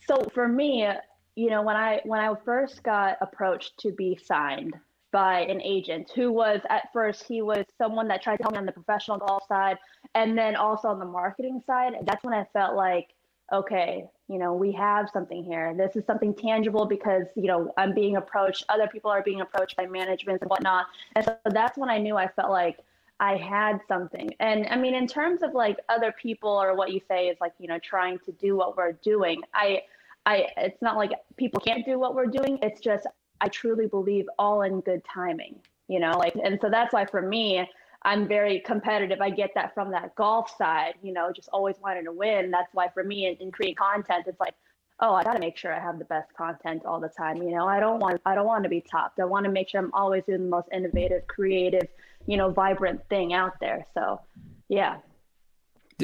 So 0.06 0.22
for 0.32 0.48
me, 0.48 0.88
you 1.34 1.50
know, 1.50 1.62
when 1.62 1.76
I 1.76 2.00
when 2.04 2.20
I 2.20 2.32
first 2.44 2.82
got 2.82 3.18
approached 3.20 3.78
to 3.80 3.92
be 3.92 4.18
signed 4.22 4.74
by 5.12 5.40
an 5.40 5.60
agent 5.62 6.10
who 6.14 6.32
was 6.32 6.60
at 6.68 6.92
first 6.92 7.24
he 7.26 7.40
was 7.40 7.64
someone 7.78 8.08
that 8.08 8.22
tried 8.22 8.36
to 8.36 8.42
help 8.42 8.52
me 8.52 8.58
on 8.58 8.66
the 8.66 8.72
professional 8.72 9.18
golf 9.18 9.46
side 9.46 9.78
and 10.14 10.36
then 10.36 10.56
also 10.56 10.88
on 10.88 10.98
the 10.98 11.06
marketing 11.06 11.62
side, 11.66 11.94
that's 12.02 12.24
when 12.24 12.34
I 12.34 12.44
felt 12.52 12.76
like 12.76 13.14
okay, 13.52 14.04
you 14.28 14.38
know, 14.38 14.54
we 14.54 14.72
have 14.72 15.08
something 15.12 15.44
here. 15.44 15.72
This 15.76 15.94
is 15.94 16.04
something 16.04 16.34
tangible 16.34 16.84
because, 16.84 17.26
you 17.36 17.44
know, 17.44 17.72
I'm 17.76 17.94
being 17.94 18.16
approached, 18.16 18.64
other 18.68 18.88
people 18.88 19.10
are 19.10 19.22
being 19.22 19.40
approached 19.40 19.76
by 19.76 19.86
managements 19.86 20.42
and 20.42 20.50
whatnot. 20.50 20.86
And 21.14 21.24
so 21.24 21.36
that's 21.44 21.78
when 21.78 21.88
I 21.88 21.98
knew 21.98 22.16
I 22.16 22.26
felt 22.26 22.50
like 22.50 22.78
I 23.18 23.36
had 23.36 23.80
something. 23.88 24.30
And 24.40 24.66
I 24.68 24.76
mean, 24.76 24.94
in 24.94 25.06
terms 25.06 25.42
of 25.42 25.54
like 25.54 25.78
other 25.88 26.12
people 26.12 26.50
or 26.50 26.74
what 26.76 26.92
you 26.92 27.00
say 27.08 27.28
is 27.28 27.38
like, 27.40 27.52
you 27.58 27.66
know, 27.66 27.78
trying 27.78 28.18
to 28.20 28.32
do 28.32 28.56
what 28.56 28.76
we're 28.76 28.92
doing, 28.92 29.42
I, 29.54 29.82
I, 30.26 30.48
it's 30.58 30.82
not 30.82 30.96
like 30.96 31.12
people 31.36 31.60
can't 31.60 31.84
do 31.84 31.98
what 31.98 32.14
we're 32.14 32.26
doing. 32.26 32.58
It's 32.62 32.80
just, 32.80 33.06
I 33.40 33.48
truly 33.48 33.86
believe 33.86 34.26
all 34.38 34.62
in 34.62 34.80
good 34.80 35.02
timing, 35.04 35.56
you 35.88 36.00
know, 36.00 36.18
like, 36.18 36.34
and 36.42 36.58
so 36.60 36.68
that's 36.68 36.92
why 36.92 37.06
for 37.06 37.22
me, 37.22 37.66
I'm 38.02 38.28
very 38.28 38.60
competitive. 38.60 39.20
I 39.20 39.30
get 39.30 39.50
that 39.54 39.74
from 39.74 39.90
that 39.90 40.14
golf 40.14 40.54
side, 40.56 40.94
you 41.02 41.12
know, 41.12 41.32
just 41.32 41.48
always 41.52 41.76
wanting 41.80 42.04
to 42.04 42.12
win. 42.12 42.50
That's 42.50 42.72
why 42.72 42.88
for 42.88 43.02
me 43.02 43.26
in, 43.26 43.34
in 43.36 43.50
creating 43.50 43.76
content, 43.76 44.26
it's 44.26 44.38
like, 44.38 44.54
oh, 45.00 45.14
I 45.14 45.24
got 45.24 45.34
to 45.34 45.40
make 45.40 45.56
sure 45.56 45.74
I 45.74 45.80
have 45.80 45.98
the 45.98 46.04
best 46.04 46.32
content 46.34 46.84
all 46.84 47.00
the 47.00 47.08
time. 47.08 47.36
You 47.38 47.50
know, 47.50 47.66
I 47.66 47.80
don't 47.80 47.98
want 47.98 48.20
I 48.24 48.34
don't 48.34 48.46
want 48.46 48.62
to 48.62 48.70
be 48.70 48.80
topped. 48.80 49.18
I 49.18 49.24
want 49.24 49.44
to 49.44 49.50
make 49.50 49.68
sure 49.68 49.80
I'm 49.80 49.92
always 49.92 50.24
doing 50.24 50.44
the 50.44 50.48
most 50.48 50.68
innovative, 50.72 51.26
creative, 51.26 51.88
you 52.26 52.36
know, 52.36 52.50
vibrant 52.50 53.00
thing 53.08 53.32
out 53.32 53.52
there. 53.60 53.84
So, 53.94 54.20
yeah. 54.68 54.98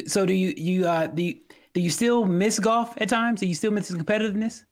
So 0.07 0.25
do 0.25 0.33
you 0.33 0.55
you 0.57 0.87
uh 0.87 1.09
do 1.09 1.23
you, 1.23 1.35
do 1.75 1.81
you 1.81 1.91
still 1.91 2.25
miss 2.25 2.59
golf 2.59 2.95
at 3.01 3.09
times? 3.09 3.41
Do 3.41 3.47
you 3.47 3.55
still 3.55 3.71
miss 3.71 3.89
the 3.89 3.99
competitiveness? 3.99 4.65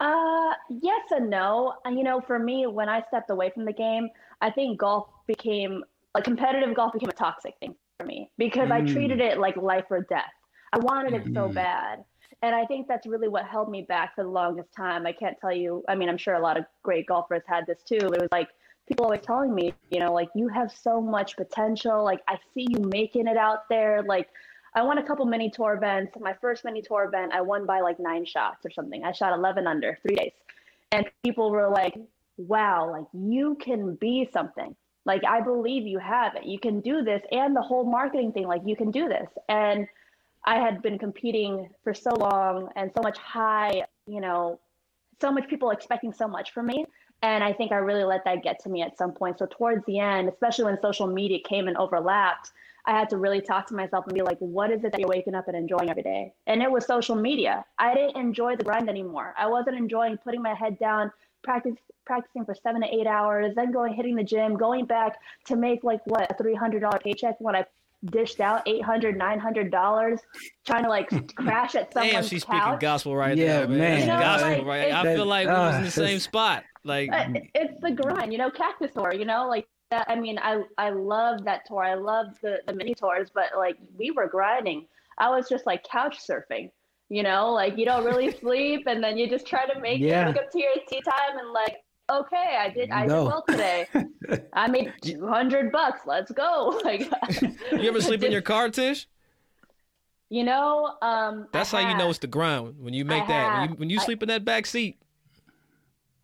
Uh, 0.00 0.54
yes 0.70 1.02
and 1.10 1.28
no. 1.28 1.74
And 1.84 1.98
you 1.98 2.04
know, 2.04 2.20
for 2.20 2.38
me, 2.38 2.66
when 2.66 2.88
I 2.88 3.02
stepped 3.08 3.30
away 3.30 3.50
from 3.50 3.64
the 3.64 3.72
game, 3.72 4.08
I 4.40 4.50
think 4.50 4.78
golf 4.78 5.08
became 5.26 5.84
like 6.14 6.24
competitive 6.24 6.74
golf 6.74 6.92
became 6.92 7.10
a 7.10 7.14
toxic 7.14 7.54
thing 7.60 7.74
for 7.98 8.06
me 8.06 8.30
because 8.38 8.68
mm. 8.68 8.72
I 8.72 8.92
treated 8.92 9.20
it 9.20 9.38
like 9.38 9.56
life 9.56 9.84
or 9.90 10.02
death. 10.02 10.32
I 10.72 10.78
wanted 10.78 11.14
it 11.14 11.24
mm. 11.26 11.34
so 11.34 11.48
bad. 11.48 12.04
And 12.42 12.54
I 12.54 12.64
think 12.66 12.86
that's 12.86 13.06
really 13.06 13.26
what 13.26 13.46
held 13.46 13.68
me 13.68 13.82
back 13.82 14.14
for 14.14 14.22
the 14.22 14.30
longest 14.30 14.68
time. 14.76 15.06
I 15.06 15.12
can't 15.12 15.36
tell 15.40 15.52
you, 15.52 15.82
I 15.88 15.96
mean, 15.96 16.08
I'm 16.08 16.18
sure 16.18 16.34
a 16.34 16.40
lot 16.40 16.56
of 16.56 16.64
great 16.84 17.06
golfers 17.06 17.42
had 17.46 17.66
this 17.66 17.82
too. 17.82 17.96
It 17.96 18.20
was 18.20 18.28
like 18.30 18.48
people 18.88 19.04
always 19.04 19.20
telling 19.20 19.54
me, 19.54 19.74
you 19.90 20.00
know, 20.00 20.12
like 20.12 20.28
you 20.34 20.48
have 20.48 20.72
so 20.72 21.00
much 21.00 21.36
potential. 21.36 22.02
Like 22.02 22.20
I 22.26 22.38
see 22.54 22.66
you 22.68 22.80
making 22.80 23.28
it 23.28 23.36
out 23.36 23.68
there. 23.68 24.02
Like 24.02 24.28
I 24.74 24.82
won 24.82 24.98
a 24.98 25.06
couple 25.06 25.26
mini 25.26 25.50
tour 25.50 25.74
events. 25.74 26.16
My 26.20 26.34
first 26.40 26.64
mini 26.64 26.82
tour 26.82 27.04
event, 27.04 27.32
I 27.32 27.40
won 27.42 27.66
by 27.66 27.80
like 27.80 28.00
nine 28.00 28.24
shots 28.24 28.64
or 28.64 28.70
something. 28.70 29.04
I 29.04 29.12
shot 29.12 29.32
11 29.32 29.66
under 29.66 29.98
three 30.02 30.16
days. 30.16 30.32
And 30.90 31.06
people 31.22 31.50
were 31.50 31.68
like, 31.68 31.94
wow, 32.38 32.90
like 32.90 33.06
you 33.12 33.56
can 33.60 33.94
be 33.96 34.28
something. 34.32 34.74
Like 35.04 35.22
I 35.24 35.40
believe 35.40 35.86
you 35.86 35.98
have 35.98 36.34
it. 36.36 36.44
You 36.44 36.58
can 36.58 36.80
do 36.80 37.02
this. 37.02 37.22
And 37.30 37.54
the 37.54 37.62
whole 37.62 37.84
marketing 37.84 38.32
thing, 38.32 38.46
like 38.46 38.62
you 38.64 38.76
can 38.76 38.90
do 38.90 39.08
this. 39.08 39.28
And 39.48 39.86
I 40.44 40.56
had 40.56 40.82
been 40.82 40.98
competing 40.98 41.68
for 41.84 41.92
so 41.92 42.10
long 42.14 42.70
and 42.76 42.90
so 42.96 43.02
much 43.02 43.18
high, 43.18 43.82
you 44.06 44.20
know, 44.20 44.60
so 45.20 45.32
much 45.32 45.48
people 45.48 45.70
expecting 45.70 46.12
so 46.12 46.28
much 46.28 46.52
from 46.52 46.66
me. 46.66 46.86
And 47.22 47.42
I 47.42 47.52
think 47.52 47.72
I 47.72 47.76
really 47.76 48.04
let 48.04 48.24
that 48.24 48.42
get 48.42 48.60
to 48.60 48.68
me 48.68 48.82
at 48.82 48.96
some 48.96 49.12
point. 49.12 49.38
So 49.38 49.46
towards 49.46 49.84
the 49.86 49.98
end, 49.98 50.28
especially 50.28 50.66
when 50.66 50.80
social 50.80 51.06
media 51.06 51.38
came 51.46 51.66
and 51.66 51.76
overlapped, 51.76 52.52
I 52.86 52.92
had 52.92 53.10
to 53.10 53.18
really 53.18 53.40
talk 53.40 53.66
to 53.66 53.74
myself 53.74 54.06
and 54.06 54.14
be 54.14 54.22
like, 54.22 54.38
what 54.38 54.70
is 54.70 54.82
it 54.84 54.92
that 54.92 55.00
you're 55.00 55.08
waking 55.08 55.34
up 55.34 55.48
and 55.48 55.56
enjoying 55.56 55.90
every 55.90 56.02
day? 56.02 56.32
And 56.46 56.62
it 56.62 56.70
was 56.70 56.86
social 56.86 57.16
media. 57.16 57.64
I 57.78 57.94
didn't 57.94 58.16
enjoy 58.16 58.56
the 58.56 58.64
grind 58.64 58.88
anymore. 58.88 59.34
I 59.36 59.46
wasn't 59.46 59.76
enjoying 59.76 60.16
putting 60.18 60.40
my 60.40 60.54
head 60.54 60.78
down, 60.78 61.12
practice, 61.42 61.74
practicing 62.06 62.44
for 62.44 62.54
seven 62.54 62.80
to 62.80 62.88
eight 62.88 63.06
hours, 63.06 63.54
then 63.56 63.72
going 63.72 63.92
hitting 63.92 64.16
the 64.16 64.24
gym, 64.24 64.56
going 64.56 64.86
back 64.86 65.18
to 65.46 65.56
make 65.56 65.84
like 65.84 66.00
what 66.06 66.30
a 66.30 66.34
three 66.34 66.54
hundred 66.54 66.80
dollar 66.80 66.98
paycheck 66.98 67.36
when 67.40 67.54
I 67.54 67.66
dished 68.04 68.40
out 68.40 68.62
800 68.66 69.18
900 69.18 69.72
dollars 69.72 70.20
trying 70.64 70.84
to 70.84 70.88
like 70.88 71.08
crash 71.34 71.74
at 71.74 71.92
someone's 71.92 72.12
Damn, 72.12 72.24
she's 72.24 72.44
couch. 72.44 72.62
speaking 72.62 72.78
gospel 72.78 73.16
right 73.16 73.36
yeah, 73.36 73.46
there, 73.60 73.68
man. 73.68 73.78
man. 73.78 74.00
You 74.00 74.06
know, 74.06 74.18
gospel 74.20 74.50
like, 74.50 74.64
right. 74.64 74.92
I 74.92 75.02
feel 75.16 75.26
like 75.26 75.48
we 75.48 75.52
was 75.52 75.74
in 75.76 75.82
the 75.82 75.88
uh, 75.88 75.90
same 75.90 76.20
spot. 76.20 76.64
Like 76.84 77.10
it's 77.54 77.80
the 77.80 77.90
grind, 77.90 78.32
you 78.32 78.38
know, 78.38 78.50
cactus 78.50 78.92
tour, 78.92 79.12
you 79.12 79.24
know, 79.24 79.48
like 79.48 79.66
that. 79.90 80.06
I 80.08 80.14
mean, 80.16 80.38
I 80.38 80.62
I 80.78 80.90
love 80.90 81.44
that 81.44 81.66
tour. 81.66 81.82
I 81.82 81.94
love 81.94 82.26
the 82.42 82.60
the 82.66 82.72
mini 82.72 82.94
tours, 82.94 83.28
but 83.34 83.50
like 83.56 83.76
we 83.96 84.10
were 84.10 84.28
grinding. 84.28 84.86
I 85.18 85.30
was 85.30 85.48
just 85.48 85.66
like 85.66 85.82
couch 85.84 86.18
surfing, 86.26 86.70
you 87.08 87.22
know, 87.22 87.52
like 87.52 87.76
you 87.76 87.84
don't 87.84 88.04
really 88.04 88.30
sleep, 88.40 88.84
and 88.86 89.02
then 89.02 89.18
you 89.18 89.28
just 89.28 89.46
try 89.46 89.66
to 89.66 89.80
make 89.80 90.00
Yeah. 90.00 90.24
it 90.24 90.28
look 90.28 90.36
up 90.36 90.50
to 90.52 90.58
your 90.60 90.72
tee 90.88 91.00
time, 91.00 91.38
and 91.38 91.50
like, 91.52 91.78
okay, 92.10 92.56
I 92.58 92.70
did 92.70 92.90
I 92.90 93.02
did 93.02 93.12
well 93.12 93.44
today. 93.48 93.86
I 94.52 94.68
made 94.68 94.92
two 95.02 95.26
hundred 95.26 95.72
bucks. 95.72 96.02
Let's 96.06 96.30
go. 96.30 96.80
Like, 96.84 97.10
you 97.72 97.88
ever 97.88 98.00
sleep 98.00 98.22
in 98.22 98.30
your 98.32 98.42
car, 98.42 98.68
Tish? 98.70 99.08
You 100.30 100.44
know, 100.44 100.94
um, 101.00 101.48
That's 101.52 101.72
I 101.72 101.82
how 101.82 101.90
you 101.90 101.96
know 101.96 102.10
it's 102.10 102.18
the 102.18 102.26
grind 102.26 102.74
when 102.78 102.92
you 102.92 103.04
make 103.06 103.24
I 103.24 103.26
that. 103.28 103.60
When 103.60 103.68
you, 103.70 103.74
when 103.76 103.90
you 103.90 103.98
I- 103.98 104.04
sleep 104.04 104.22
in 104.22 104.28
that 104.28 104.44
back 104.44 104.66
seat. 104.66 104.98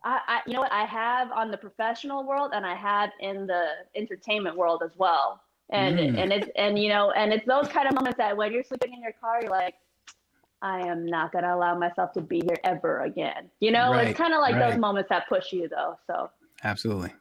I, 0.05 0.19
I, 0.27 0.41
you 0.45 0.53
know 0.53 0.61
what, 0.61 0.71
I 0.71 0.85
have 0.85 1.31
on 1.31 1.49
the 1.51 1.57
professional 1.57 2.23
world, 2.23 2.51
and 2.53 2.65
I 2.65 2.75
have 2.75 3.09
in 3.19 3.47
the 3.47 3.63
entertainment 3.95 4.55
world 4.55 4.83
as 4.85 4.91
well. 4.97 5.41
And 5.71 5.97
Mm. 5.97 6.17
and 6.19 6.31
it's 6.31 6.47
and 6.55 6.77
you 6.77 6.89
know, 6.89 7.09
and 7.11 7.33
it's 7.33 7.45
those 7.47 7.67
kind 7.67 7.87
of 7.87 7.95
moments 7.95 8.17
that 8.19 8.37
when 8.37 8.53
you're 8.53 8.63
sleeping 8.63 8.93
in 8.93 9.01
your 9.01 9.13
car, 9.13 9.41
you're 9.41 9.49
like, 9.49 9.73
I 10.61 10.81
am 10.81 11.07
not 11.07 11.31
gonna 11.31 11.55
allow 11.55 11.75
myself 11.75 12.13
to 12.13 12.21
be 12.21 12.41
here 12.41 12.57
ever 12.63 12.99
again. 13.01 13.49
You 13.59 13.71
know, 13.71 13.91
Right, 13.91 14.09
it's 14.09 14.17
kind 14.17 14.33
of 14.33 14.41
like 14.41 14.55
right. 14.55 14.69
those 14.69 14.79
moments 14.79 15.09
that 15.09 15.27
push 15.27 15.51
you, 15.51 15.67
though. 15.67 15.97
So 16.05 16.29
Absolutely. 16.63 17.13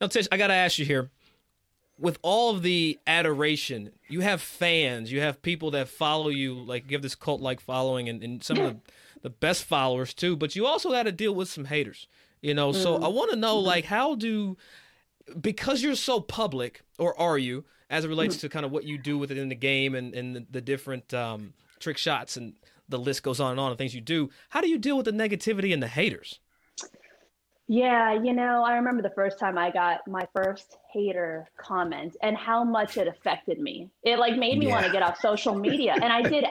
Now, 0.00 0.08
Tish, 0.08 0.28
I 0.30 0.36
got 0.36 0.48
to 0.48 0.54
ask 0.54 0.78
you 0.78 0.84
here. 0.84 1.10
With 1.98 2.18
all 2.20 2.54
of 2.54 2.62
the 2.62 2.98
adoration, 3.06 3.92
you 4.08 4.20
have 4.20 4.42
fans, 4.42 5.10
you 5.10 5.22
have 5.22 5.40
people 5.40 5.70
that 5.70 5.88
follow 5.88 6.28
you, 6.28 6.54
like 6.54 6.90
you 6.90 6.94
have 6.94 7.02
this 7.02 7.14
cult 7.14 7.40
like 7.40 7.60
following, 7.60 8.06
and, 8.10 8.22
and 8.22 8.44
some 8.44 8.58
of 8.58 8.64
the, 8.64 8.76
the 9.22 9.30
best 9.30 9.64
followers 9.64 10.14
too, 10.14 10.36
but 10.36 10.56
you 10.56 10.66
also 10.66 10.90
got 10.90 11.04
to 11.04 11.12
deal 11.12 11.34
with 11.34 11.48
some 11.48 11.66
haters, 11.66 12.06
you 12.40 12.54
know? 12.54 12.72
So 12.72 12.96
I 12.96 13.00
mm-hmm. 13.00 13.14
want 13.14 13.30
to 13.30 13.36
know, 13.36 13.56
mm-hmm. 13.56 13.66
like, 13.66 13.84
how 13.84 14.14
do, 14.14 14.56
because 15.40 15.82
you're 15.82 15.96
so 15.96 16.20
public, 16.20 16.82
or 16.98 17.18
are 17.18 17.38
you, 17.38 17.64
as 17.90 18.04
it 18.04 18.08
relates 18.08 18.36
mm-hmm. 18.36 18.42
to 18.42 18.48
kind 18.48 18.66
of 18.66 18.72
what 18.72 18.84
you 18.84 18.98
do 18.98 19.18
within 19.18 19.48
the 19.48 19.54
game 19.54 19.94
and, 19.94 20.14
and 20.14 20.36
the, 20.36 20.46
the 20.50 20.60
different 20.60 21.12
um, 21.14 21.54
trick 21.78 21.98
shots 21.98 22.36
and 22.36 22.54
the 22.88 22.98
list 22.98 23.22
goes 23.22 23.40
on 23.40 23.52
and 23.52 23.60
on 23.60 23.70
and 23.70 23.78
things 23.78 23.94
you 23.94 24.00
do, 24.00 24.30
how 24.50 24.60
do 24.60 24.68
you 24.68 24.78
deal 24.78 24.96
with 24.96 25.06
the 25.06 25.12
negativity 25.12 25.72
and 25.72 25.82
the 25.82 25.88
haters? 25.88 26.40
yeah, 27.68 28.12
you 28.12 28.32
know, 28.32 28.62
I 28.62 28.76
remember 28.76 29.02
the 29.02 29.10
first 29.10 29.40
time 29.40 29.58
I 29.58 29.70
got 29.70 30.06
my 30.06 30.26
first 30.32 30.76
hater 30.92 31.48
comment 31.56 32.16
and 32.22 32.36
how 32.36 32.62
much 32.62 32.96
it 32.96 33.08
affected 33.08 33.58
me. 33.58 33.90
It 34.04 34.18
like 34.18 34.36
made 34.36 34.58
me 34.58 34.68
want 34.68 34.86
to 34.86 34.92
get 34.92 35.02
off 35.02 35.18
social 35.20 35.54
media, 35.54 35.94
and 35.94 36.12
I 36.12 36.22
did. 36.22 36.44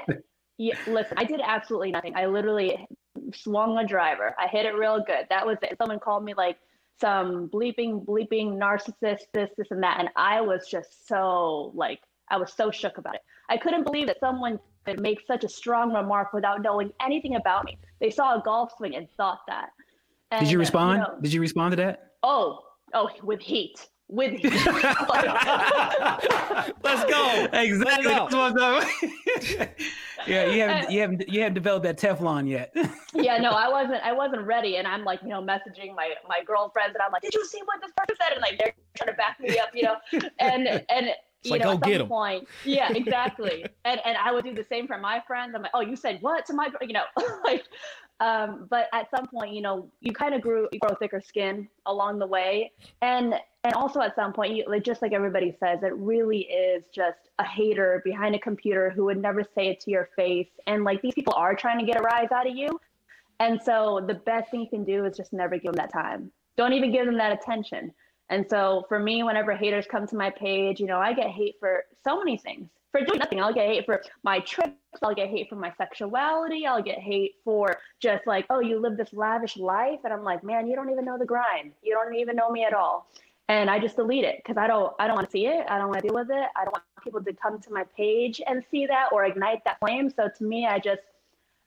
Yeah, 0.58 0.78
listen, 0.88 1.18
I 1.18 1.26
did 1.26 1.42
absolutely 1.44 1.92
nothing. 1.92 2.16
I 2.16 2.28
literally 2.28 2.88
swung 3.34 3.78
a 3.78 3.86
driver. 3.86 4.36
I 4.40 4.48
hit 4.48 4.66
it 4.66 4.76
real 4.76 5.04
good. 5.06 5.26
That 5.30 5.46
was 5.46 5.58
it. 5.62 5.76
Someone 5.78 6.00
called 6.00 6.24
me 6.24 6.34
like 6.34 6.58
some 7.00 7.50
bleeping, 7.50 8.06
bleeping 8.06 8.58
narcissist, 8.58 9.24
this, 9.34 9.52
this, 9.58 9.68
and 9.72 9.84
that. 9.84 10.00
And 10.00 10.10
I 10.16 10.40
was 10.42 10.68
just 10.70 11.08
so 11.08 11.72
like, 11.76 12.00
I 12.30 12.38
was 12.38 12.54
so 12.54 12.72
shook 12.72 12.98
about 12.98 13.16
it. 13.16 13.22
I 13.50 13.58
couldn't 13.58 13.84
believe 13.84 14.08
that 14.08 14.20
someone 14.20 14.60
could 14.86 15.00
make 15.00 15.20
such 15.28 15.44
a 15.44 15.50
strong 15.50 15.94
remark 15.94 16.32
without 16.34 16.62
knowing 16.62 16.92
anything 17.02 17.36
about 17.36 17.66
me. 17.66 17.78
They 18.00 18.10
saw 18.10 18.40
a 18.40 18.42
golf 18.44 18.72
swing 18.78 18.96
and 18.96 19.10
thought 19.18 19.40
that. 19.48 19.70
And, 20.32 20.42
Did 20.42 20.52
you 20.52 20.58
uh, 20.58 20.60
respond? 20.60 21.00
know, 21.00 21.18
Did 21.22 21.34
you 21.34 21.42
respond 21.42 21.74
to 21.74 21.76
that? 21.78 22.12
oh, 22.24 22.60
oh, 22.94 23.10
with 23.24 23.42
heat. 23.42 23.88
With 24.08 24.34
heat. 24.40 24.54
Let's 26.84 27.06
go. 27.10 27.48
Exactly. 27.54 27.78
Let 27.80 28.00
it 28.00 28.08
out. 28.08 28.30
That's 28.30 28.34
what 28.34 28.52
I'm 28.52 28.56
talking 28.56 29.56
about. 29.58 29.70
yeah, 30.28 30.46
you 30.46 30.62
haven't 30.62 30.92
you 30.92 31.00
uh, 31.00 31.02
haven't 31.02 31.30
you 31.30 31.40
haven't 31.42 31.54
developed 31.56 31.84
that 31.86 31.98
Teflon 31.98 32.48
yet. 32.48 32.72
yeah, 33.16 33.38
no, 33.38 33.50
I 33.52 33.68
wasn't. 33.68 34.04
I 34.04 34.14
wasn't 34.14 34.44
ready, 34.44 34.78
and 34.78 34.88
I'm 34.88 35.04
like, 35.04 35.22
you 35.24 35.30
know, 35.30 35.42
messaging 35.42 35.96
my 35.96 36.14
my 36.28 36.44
girlfriends, 36.46 36.94
and 36.94 37.02
I'm 37.02 37.12
like, 37.12 37.24
did 37.24 37.34
you 37.34 37.46
see 37.46 37.62
what 37.66 37.82
this 37.82 37.92
person 37.98 38.16
said? 38.22 38.34
And 38.34 38.42
like, 38.42 38.60
they're 38.60 38.74
trying 38.96 39.10
to 39.10 39.18
back 39.18 39.40
me 39.40 39.58
up, 39.58 39.70
you 39.74 39.84
know, 39.84 39.96
and 40.40 40.68
and 40.90 41.08
you 41.44 41.52
like, 41.52 41.62
know, 41.62 41.70
go 41.70 41.74
at 41.74 41.80
some 41.82 41.92
get 41.92 42.02
'em. 42.02 42.08
point, 42.08 42.48
yeah, 42.64 42.92
exactly. 42.94 43.66
and 43.86 44.00
and 44.06 44.18
I 44.18 44.32
would 44.32 44.46
do 44.46 44.54
the 44.54 44.64
same 44.64 44.86
for 44.88 45.00
my 45.00 45.24
friends. 45.26 45.54
I'm 45.56 45.64
like, 45.64 45.72
oh, 45.74 45.82
you 45.82 45.96
said 45.96 46.20
what 46.22 46.46
to 46.46 46.54
my, 46.54 46.70
you 46.82 46.94
know, 46.94 47.06
like. 47.44 47.64
Um, 48.22 48.68
but 48.70 48.88
at 48.94 49.10
some 49.10 49.28
point, 49.28 49.54
you 49.54 49.62
know, 49.62 49.90
you 50.00 50.14
kind 50.14 50.34
of 50.34 50.42
grew, 50.42 50.70
you 50.72 50.80
grow 50.80 50.96
thicker 50.96 51.22
skin 51.22 51.68
along 51.86 52.20
the 52.20 52.28
way, 52.28 52.72
and 53.02 53.36
and 53.66 53.74
also 53.74 54.00
at 54.00 54.16
some 54.16 54.32
point, 54.32 54.56
you 54.56 54.64
like 54.68 54.84
just 54.84 55.02
like 55.02 55.12
everybody 55.12 55.56
says, 55.60 55.80
it 55.84 55.94
really 55.96 56.44
is 56.44 56.84
just 56.94 57.30
a 57.40 57.44
hater 57.44 58.02
behind 58.06 58.34
a 58.34 58.40
computer 58.40 58.90
who 58.90 59.04
would 59.06 59.22
never 59.22 59.44
say 59.44 59.68
it 59.68 59.82
to 59.82 59.92
your 59.92 60.10
face, 60.16 60.48
and 60.66 60.86
like 60.86 61.02
these 61.02 61.14
people 61.14 61.34
are 61.36 61.56
trying 61.56 61.80
to 61.80 61.86
get 61.86 61.98
a 61.98 62.02
rise 62.02 62.32
out 62.32 62.48
of 62.48 62.56
you, 62.56 62.80
and 63.42 63.62
so 63.62 64.02
the 64.08 64.14
best 64.14 64.50
thing 64.50 64.62
you 64.62 64.70
can 64.70 64.86
do 64.86 65.04
is 65.04 65.18
just 65.18 65.34
never 65.34 65.58
give 65.58 65.74
them 65.74 65.76
that 65.76 65.92
time. 65.92 66.32
Don't 66.56 66.72
even 66.72 66.94
give 66.94 67.06
them 67.06 67.18
that 67.18 67.34
attention. 67.34 67.92
And 68.30 68.46
so 68.50 68.86
for 68.88 68.98
me, 68.98 69.24
whenever 69.24 69.56
haters 69.56 69.86
come 69.90 70.08
to 70.08 70.16
my 70.16 70.30
page, 70.32 70.80
you 70.80 70.88
know, 70.88 70.98
I 70.98 71.14
get 71.14 71.28
hate 71.28 71.56
for 71.60 71.84
so 72.04 72.18
many 72.18 72.38
things. 72.38 72.70
For 72.96 73.04
doing 73.04 73.20
nothing, 73.20 73.42
I'll 73.42 73.54
get 73.54 73.68
hate 73.68 73.86
for 73.86 74.02
my 74.24 74.40
tricks. 74.40 74.72
I'll 75.04 75.14
get 75.14 75.28
hate 75.28 75.50
for 75.50 75.58
my 75.58 75.74
sexuality. 75.78 76.66
I'll 76.66 76.82
get 76.82 76.98
hate 76.98 77.34
for 77.44 77.76
just 78.02 78.26
like, 78.26 78.46
oh, 78.50 78.62
you 78.62 78.80
live 78.80 78.96
this 78.96 79.12
lavish 79.12 79.58
life, 79.58 80.00
and 80.06 80.14
I'm 80.14 80.24
like, 80.24 80.46
man, 80.46 80.66
you 80.66 80.78
don't 80.78 80.90
even 80.90 81.04
know 81.04 81.18
the 81.18 81.26
grind. 81.26 81.74
You 81.84 81.94
don't 81.94 82.16
even 82.16 82.38
know 82.38 82.50
me 82.50 82.64
at 82.64 82.74
all. 82.74 83.12
And 83.50 83.70
I 83.70 83.80
just 83.80 83.98
delete 83.98 84.24
it 84.24 84.38
because 84.38 84.56
I 84.56 84.68
don't, 84.68 84.94
I 84.98 85.08
don't 85.08 85.18
want 85.18 85.28
to 85.28 85.32
see 85.32 85.46
it. 85.46 85.66
I 85.68 85.78
don't 85.78 85.90
want 85.90 86.04
to 86.04 86.08
deal 86.08 86.16
with 86.16 86.30
it. 86.30 86.48
I 86.56 86.64
don't 86.64 86.72
want 86.72 86.86
people 87.04 87.22
to 87.22 87.34
come 87.34 87.60
to 87.60 87.70
my 87.70 87.84
page 87.98 88.40
and 88.48 88.64
see 88.72 88.86
that 88.86 89.10
or 89.12 89.26
ignite 89.26 89.66
that 89.66 89.78
flame. 89.80 90.10
So 90.10 90.30
to 90.30 90.44
me, 90.46 90.66
I 90.66 90.80
just, 90.80 91.02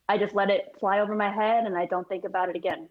I 0.09 0.17
just 0.17 0.35
let 0.35 0.49
it 0.49 0.77
fly 0.81 1.01
over 1.01 1.15
my 1.15 1.31
head, 1.31 1.67
and 1.67 1.77
I 1.77 1.85
don't 1.85 2.09
think 2.09 2.25
about 2.25 2.49
it 2.49 2.57
again. 2.57 2.89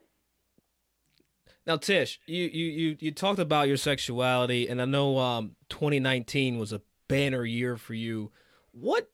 Now, 1.65 1.77
Tish, 1.77 2.19
you, 2.27 2.43
you, 2.43 2.65
you, 2.65 2.97
you 2.99 3.11
talked 3.11 3.39
about 3.39 3.67
your 3.67 3.77
sexuality, 3.77 4.67
and 4.67 4.79
I 4.79 4.85
know 4.85 5.17
um, 5.17 5.55
2019 5.69 6.59
was 6.59 6.71
a 6.71 6.81
banner 7.07 7.45
year 7.45 7.77
for 7.77 7.93
you. 7.93 8.31
What 8.71 9.09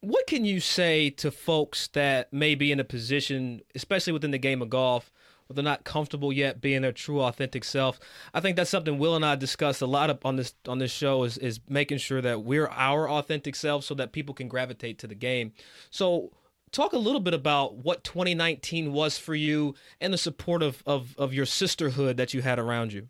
what 0.00 0.26
can 0.26 0.44
you 0.46 0.60
say 0.60 1.10
to 1.10 1.30
folks 1.30 1.88
that 1.88 2.32
may 2.32 2.54
be 2.54 2.72
in 2.72 2.80
a 2.80 2.84
position, 2.84 3.60
especially 3.74 4.14
within 4.14 4.30
the 4.30 4.38
game 4.38 4.62
of 4.62 4.70
golf, 4.70 5.12
or 5.48 5.54
they're 5.54 5.64
not 5.64 5.84
comfortable 5.84 6.32
yet 6.32 6.60
being 6.60 6.82
their 6.82 6.92
true 6.92 7.20
authentic 7.20 7.64
self. 7.64 8.00
I 8.32 8.40
think 8.40 8.56
that's 8.56 8.70
something 8.70 8.98
Will 8.98 9.16
and 9.16 9.26
I 9.26 9.34
discussed 9.34 9.82
a 9.82 9.86
lot 9.86 10.24
on 10.24 10.36
this 10.36 10.54
on 10.66 10.78
this 10.78 10.92
show 10.92 11.24
is 11.24 11.36
is 11.38 11.60
making 11.68 11.98
sure 11.98 12.22
that 12.22 12.44
we're 12.44 12.68
our 12.68 13.10
authentic 13.10 13.54
selves 13.54 13.86
so 13.86 13.94
that 13.94 14.12
people 14.12 14.34
can 14.34 14.48
gravitate 14.48 14.98
to 15.00 15.06
the 15.06 15.14
game. 15.14 15.52
So 15.90 16.32
talk 16.72 16.92
a 16.92 16.98
little 16.98 17.20
bit 17.20 17.34
about 17.34 17.76
what 17.76 18.04
2019 18.04 18.92
was 18.92 19.18
for 19.18 19.34
you 19.34 19.74
and 20.00 20.12
the 20.12 20.18
support 20.18 20.62
of, 20.62 20.82
of, 20.86 21.14
of 21.18 21.34
your 21.34 21.46
sisterhood 21.46 22.16
that 22.16 22.32
you 22.32 22.42
had 22.42 22.58
around 22.58 22.92
you. 22.92 23.08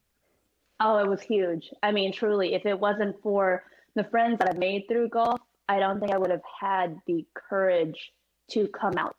Oh, 0.80 0.96
it 0.99 1.06
was 1.06 1.20
huge. 1.20 1.70
I 1.82 1.92
mean, 1.92 2.12
truly, 2.12 2.54
if 2.54 2.64
it 2.64 2.78
wasn't 2.78 3.20
for 3.22 3.64
the 3.94 4.04
friends 4.04 4.38
that 4.38 4.49
I've 4.49 4.58
made 4.58 4.87
through 4.88 5.10
golf, 5.10 5.40
I 5.68 5.78
don't 5.78 6.00
think 6.00 6.10
I 6.10 6.18
would 6.18 6.30
have 6.30 6.42
had 6.60 6.99
the 7.06 7.25
courage 7.34 8.12
to 8.52 8.66
come 8.68 8.96
out 8.96 9.14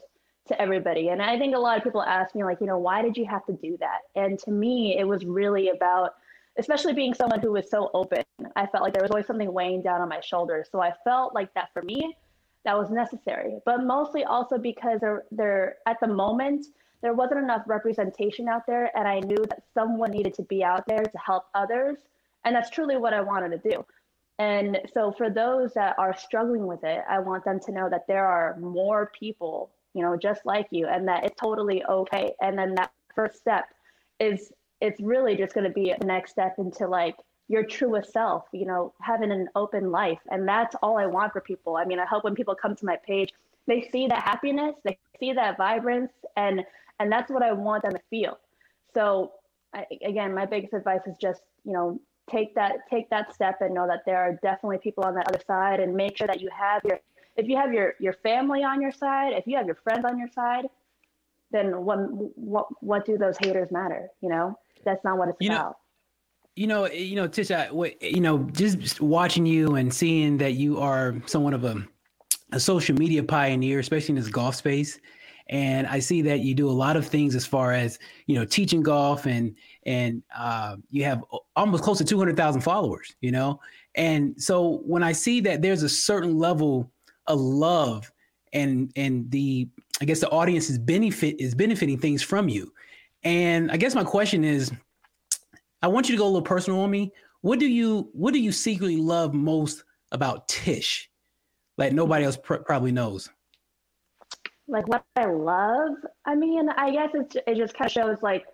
to 0.48 0.60
everybody. 0.60 1.10
And 1.10 1.22
I 1.22 1.38
think 1.38 1.56
a 1.56 1.60
lot 1.60 1.78
of 1.78 1.84
people 1.84 2.02
ask 2.02 2.34
me, 2.34 2.44
like, 2.44 2.60
you 2.62 2.68
know, 2.68 2.80
why 2.80 3.02
did 3.02 3.16
you 3.16 3.26
have 3.26 3.46
to 3.46 3.54
do 3.54 3.78
that? 3.80 4.00
And 4.16 4.40
to 4.40 4.52
me, 4.52 4.98
it 4.98 5.08
was 5.08 5.24
really 5.24 5.70
about, 5.70 6.16
especially 6.58 6.94
being 6.94 7.14
someone 7.14 7.40
who 7.40 7.52
was 7.52 7.70
so 7.70 7.92
open, 7.94 8.24
I 8.56 8.66
felt 8.66 8.84
like 8.84 8.94
there 8.94 9.04
was 9.04 9.12
always 9.12 9.28
something 9.28 9.54
weighing 9.54 9.84
down 9.84 10.02
on 10.02 10.10
my 10.10 10.20
shoulders. 10.20 10.68
So 10.72 10.82
I 10.82 10.94
felt 11.04 11.36
like 11.36 11.54
that 11.54 11.70
for 11.74 11.84
me, 11.84 12.18
that 12.66 12.78
was 12.78 12.90
necessary. 12.90 13.60
But 13.66 13.84
mostly 13.84 14.24
also 14.24 14.58
because 14.58 15.00
there, 15.00 15.24
there 15.32 15.78
at 15.86 16.00
the 16.00 16.08
moment, 16.08 16.66
there 17.02 17.14
wasn't 17.14 17.40
enough 17.40 17.64
representation 17.68 18.48
out 18.48 18.66
there. 18.68 18.96
And 18.98 19.08
I 19.08 19.20
knew 19.20 19.44
that 19.50 19.64
someone 19.74 20.12
needed 20.12 20.34
to 20.36 20.44
be 20.44 20.64
out 20.64 20.86
there 20.88 21.04
to 21.04 21.18
help 21.18 21.46
others. 21.54 21.98
And 22.46 22.56
that's 22.56 22.70
truly 22.70 22.98
what 22.98 23.14
I 23.14 23.22
wanted 23.22 23.62
to 23.62 23.70
do. 23.70 23.86
And 24.40 24.80
so 24.94 25.12
for 25.12 25.30
those 25.30 25.74
that 25.74 25.96
are 26.00 26.18
struggling 26.18 26.66
with 26.66 26.84
it, 26.84 27.04
I 27.08 27.20
want 27.20 27.46
them 27.46 27.60
to 27.60 27.72
know 27.72 27.90
that 27.90 28.08
there 28.08 28.26
are 28.26 28.58
more 28.60 29.12
people, 29.18 29.70
you 29.94 30.02
know, 30.02 30.18
just 30.18 30.46
like 30.46 30.68
you, 30.72 30.88
and 30.88 31.08
that 31.08 31.26
it's 31.26 31.40
totally 31.40 31.84
okay. 31.86 32.34
And 32.42 32.58
then 32.58 32.74
that 32.76 32.92
first 33.14 33.38
step 33.38 33.66
is 34.20 34.52
it's 34.80 35.00
really 35.00 35.36
just 35.36 35.54
going 35.54 35.68
to 35.68 35.74
be 35.74 35.94
the 36.00 36.06
next 36.06 36.32
step 36.32 36.56
into 36.58 36.88
like 36.88 37.16
your 37.50 37.64
truest 37.64 38.14
self, 38.14 38.46
you 38.52 38.66
know, 38.66 38.94
having 39.00 39.32
an 39.32 39.48
open 39.56 39.92
life. 39.92 40.20
And 40.32 40.48
that's 40.48 40.76
all 40.82 40.98
I 40.98 41.06
want 41.06 41.34
for 41.34 41.42
people. 41.42 41.76
I 41.76 41.86
mean, 41.86 42.00
I 42.00 42.06
hope 42.06 42.24
when 42.24 42.34
people 42.34 42.56
come 42.56 42.76
to 42.78 42.86
my 42.86 42.98
page, 43.06 43.34
they 43.68 43.88
see 43.92 44.08
that 44.08 44.24
happiness, 44.24 44.76
they 44.84 44.98
see 45.20 45.34
that 45.34 45.58
vibrance, 45.58 46.14
and 46.36 46.64
and 47.02 47.12
that's 47.12 47.32
what 47.32 47.42
I 47.42 47.52
want 47.52 47.84
them 47.84 47.94
to 47.94 48.02
feel. 48.10 48.38
So 48.94 49.32
I, 49.74 49.86
again, 50.06 50.34
my 50.36 50.46
biggest 50.46 50.74
advice 50.74 51.02
is 51.08 51.16
just, 51.20 51.42
you 51.64 51.74
know, 51.74 52.00
take 52.30 52.54
that 52.56 52.74
take 52.90 53.10
that 53.10 53.34
step 53.34 53.58
and 53.62 53.74
know 53.74 53.88
that 53.88 54.02
there 54.06 54.18
are 54.18 54.34
definitely 54.44 54.78
people 54.78 55.04
on 55.04 55.16
the 55.16 55.28
other 55.28 55.42
side 55.46 55.80
and 55.80 55.94
make 55.94 56.16
sure 56.16 56.28
that 56.28 56.40
you 56.40 56.50
have 56.56 56.82
your 56.86 57.00
if 57.36 57.48
you 57.48 57.58
have 57.58 57.74
your 57.74 57.96
your 58.00 58.14
family 58.14 58.64
on 58.64 58.80
your 58.80 58.92
side 58.92 59.34
if 59.34 59.46
you 59.48 59.58
have 59.58 59.66
your 59.66 59.80
friends 59.84 60.06
on 60.06 60.20
your 60.20 60.28
side 60.30 60.66
then 61.52 61.84
what 61.84 61.98
what 62.38 62.68
what 62.80 63.06
do 63.06 63.18
those 63.18 63.36
haters 63.40 63.70
matter 63.72 64.08
you 64.22 64.30
know 64.30 64.58
that's 64.86 65.04
not 65.04 65.18
what 65.18 65.30
it's 65.30 65.38
you 65.42 65.50
about 65.50 65.72
know, 65.72 65.76
you 66.56 66.68
know 66.68 66.88
you 66.88 67.16
know 67.16 67.28
tisha 67.28 67.72
what, 67.72 68.02
you 68.02 68.22
know 68.22 68.38
just 68.54 69.02
watching 69.02 69.46
you 69.46 69.76
and 69.76 69.94
seeing 69.94 70.38
that 70.38 70.54
you 70.54 70.80
are 70.80 71.16
somewhat 71.26 71.54
of 71.54 71.64
a 71.66 71.76
a 72.54 72.60
social 72.60 72.96
media 72.96 73.24
pioneer 73.24 73.80
especially 73.80 74.14
in 74.14 74.22
this 74.22 74.30
golf 74.30 74.56
space 74.56 75.00
and 75.52 75.86
I 75.86 76.00
see 76.00 76.22
that 76.24 76.40
you 76.40 76.56
do 76.56 76.70
a 76.70 76.72
lot 76.72 76.96
of 76.96 77.06
things 77.06 77.36
as 77.36 77.46
far 77.46 77.74
as 77.74 78.00
you 78.26 78.36
know 78.36 78.46
teaching 78.46 78.82
golf 78.82 79.26
and 79.26 79.54
and 79.86 80.24
uh, 80.36 80.78
you 80.90 81.04
have 81.04 81.24
almost 81.56 81.84
close 81.84 81.98
to 82.00 82.06
two 82.06 82.18
hundred 82.18 82.38
thousand 82.38 82.62
followers. 82.62 83.14
You 83.20 83.32
know, 83.32 83.60
and 83.96 84.42
so 84.42 84.82
when 84.86 85.04
I 85.04 85.12
see 85.12 85.42
that 85.42 85.62
there's 85.62 85.84
a 85.84 85.90
certain 85.90 86.40
level 86.40 86.90
of 87.28 87.40
love 87.40 88.12
and 88.54 88.92
and 88.96 89.30
the 89.30 89.68
I 90.02 90.06
guess 90.06 90.22
the 90.22 90.30
audience 90.30 90.70
is 90.70 90.80
benefit 90.80 91.40
is 91.40 91.54
benefiting 91.54 92.00
things 92.00 92.24
from 92.24 92.48
you, 92.50 92.74
and 93.24 93.70
I 93.72 93.78
guess 93.78 93.94
my 93.94 94.06
question 94.06 94.46
is, 94.46 94.72
I 95.82 95.90
want 95.90 96.08
you 96.08 96.16
to 96.16 96.20
go 96.20 96.26
a 96.26 96.28
little 96.28 96.42
personal 96.42 96.80
on 96.80 96.90
me. 96.90 97.12
What 97.42 97.60
do 97.60 97.68
you 97.68 98.10
what 98.14 98.34
do 98.34 98.40
you 98.40 98.54
secretly 98.54 98.98
love 98.98 99.34
most 99.34 99.84
about 100.14 100.48
Tish, 100.48 101.10
that 101.78 101.94
nobody 101.94 102.24
else 102.24 102.38
pr- 102.38 102.56
probably 102.56 102.94
knows? 102.94 103.30
Like 104.72 104.88
what 104.88 105.04
I 105.16 105.26
love. 105.26 105.96
I 106.26 106.34
mean, 106.34 106.70
I 106.70 106.92
guess 106.92 107.10
it 107.14 107.36
it 107.46 107.58
just 107.58 107.74
kind 107.74 107.88
of 107.88 107.92
shows 107.92 108.24
like, 108.24 108.46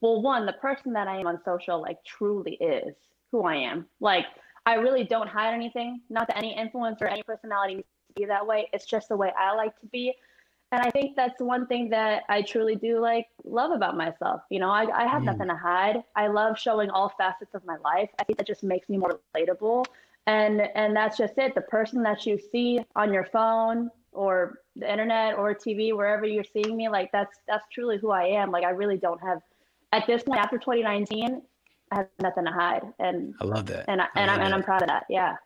well, 0.00 0.22
one, 0.22 0.46
the 0.46 0.54
person 0.54 0.92
that 0.94 1.08
I 1.08 1.18
am 1.18 1.26
on 1.26 1.40
social 1.44 1.82
like 1.82 1.98
truly 2.04 2.52
is 2.54 2.94
who 3.32 3.42
I 3.42 3.56
am. 3.56 3.86
Like 4.00 4.26
I 4.64 4.74
really 4.74 5.04
don't 5.04 5.28
hide 5.28 5.52
anything. 5.52 6.00
Not 6.08 6.28
that 6.28 6.38
any 6.38 6.56
influencer, 6.56 7.02
or 7.02 7.08
any 7.08 7.22
personality 7.22 7.74
needs 7.74 7.88
to 8.08 8.20
be 8.20 8.26
that 8.26 8.46
way. 8.46 8.70
It's 8.72 8.86
just 8.86 9.08
the 9.08 9.16
way 9.16 9.32
I 9.38 9.54
like 9.54 9.78
to 9.80 9.86
be. 9.86 10.14
And 10.72 10.82
I 10.82 10.90
think 10.90 11.14
that's 11.14 11.40
one 11.40 11.66
thing 11.66 11.88
that 11.90 12.22
I 12.28 12.42
truly 12.42 12.74
do 12.74 12.98
like 12.98 13.26
love 13.44 13.70
about 13.70 13.96
myself. 13.96 14.42
You 14.50 14.60
know, 14.60 14.70
I, 14.70 14.86
I 14.92 15.06
have 15.06 15.22
mm. 15.22 15.26
nothing 15.26 15.48
to 15.48 15.56
hide. 15.56 16.02
I 16.16 16.28
love 16.28 16.58
showing 16.58 16.90
all 16.90 17.12
facets 17.18 17.54
of 17.54 17.64
my 17.64 17.76
life. 17.84 18.10
I 18.18 18.24
think 18.24 18.38
that 18.38 18.46
just 18.46 18.64
makes 18.64 18.88
me 18.88 18.96
more 18.96 19.20
relatable. 19.36 19.84
And 20.26 20.62
and 20.74 20.96
that's 20.96 21.18
just 21.18 21.34
it. 21.36 21.54
The 21.54 21.60
person 21.60 22.02
that 22.04 22.26
you 22.26 22.38
see 22.38 22.80
on 22.96 23.12
your 23.12 23.24
phone, 23.24 23.90
or 24.14 24.60
the 24.76 24.90
internet 24.90 25.34
or 25.34 25.54
TV, 25.54 25.94
wherever 25.94 26.24
you're 26.24 26.44
seeing 26.44 26.76
me, 26.76 26.88
like 26.88 27.10
that's 27.12 27.38
that's 27.46 27.64
truly 27.72 27.98
who 27.98 28.10
I 28.10 28.24
am. 28.24 28.50
Like 28.50 28.64
I 28.64 28.70
really 28.70 28.96
don't 28.96 29.20
have 29.22 29.40
at 29.92 30.06
this 30.06 30.22
point 30.22 30.40
after 30.40 30.58
2019, 30.58 31.42
I 31.92 31.96
have 31.96 32.08
nothing 32.20 32.44
to 32.44 32.50
hide. 32.50 32.82
And 32.98 33.34
I 33.40 33.44
love 33.44 33.66
that. 33.66 33.84
And 33.88 34.00
I, 34.00 34.06
and 34.16 34.30
I'm 34.30 34.40
and 34.40 34.54
I'm 34.54 34.62
proud 34.62 34.82
of 34.82 34.88
that. 34.88 35.04
Yeah. 35.08 35.36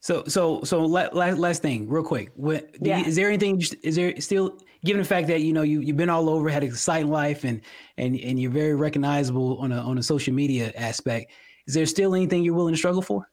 So 0.00 0.24
so 0.26 0.62
so 0.64 0.84
last 0.84 1.14
last 1.14 1.62
thing, 1.62 1.88
real 1.88 2.02
quick. 2.02 2.30
What, 2.34 2.74
yeah. 2.80 2.98
you, 2.98 3.04
is 3.04 3.16
there 3.16 3.28
anything? 3.28 3.62
Is 3.82 3.94
there 3.94 4.20
still, 4.20 4.58
given 4.84 5.00
the 5.00 5.08
fact 5.08 5.28
that 5.28 5.42
you 5.42 5.52
know 5.52 5.62
you 5.62 5.80
you've 5.80 5.96
been 5.96 6.10
all 6.10 6.28
over, 6.28 6.48
had 6.48 6.64
an 6.64 6.70
exciting 6.70 7.10
life, 7.10 7.44
and 7.44 7.60
and 7.98 8.18
and 8.18 8.40
you're 8.40 8.50
very 8.50 8.74
recognizable 8.74 9.58
on 9.58 9.70
a 9.70 9.78
on 9.78 9.98
a 9.98 10.02
social 10.02 10.34
media 10.34 10.72
aspect. 10.76 11.30
Is 11.68 11.74
there 11.74 11.86
still 11.86 12.14
anything 12.14 12.42
you're 12.42 12.54
willing 12.54 12.74
to 12.74 12.78
struggle 12.78 13.02
for? 13.02 13.28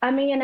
I 0.00 0.10
mean 0.10 0.42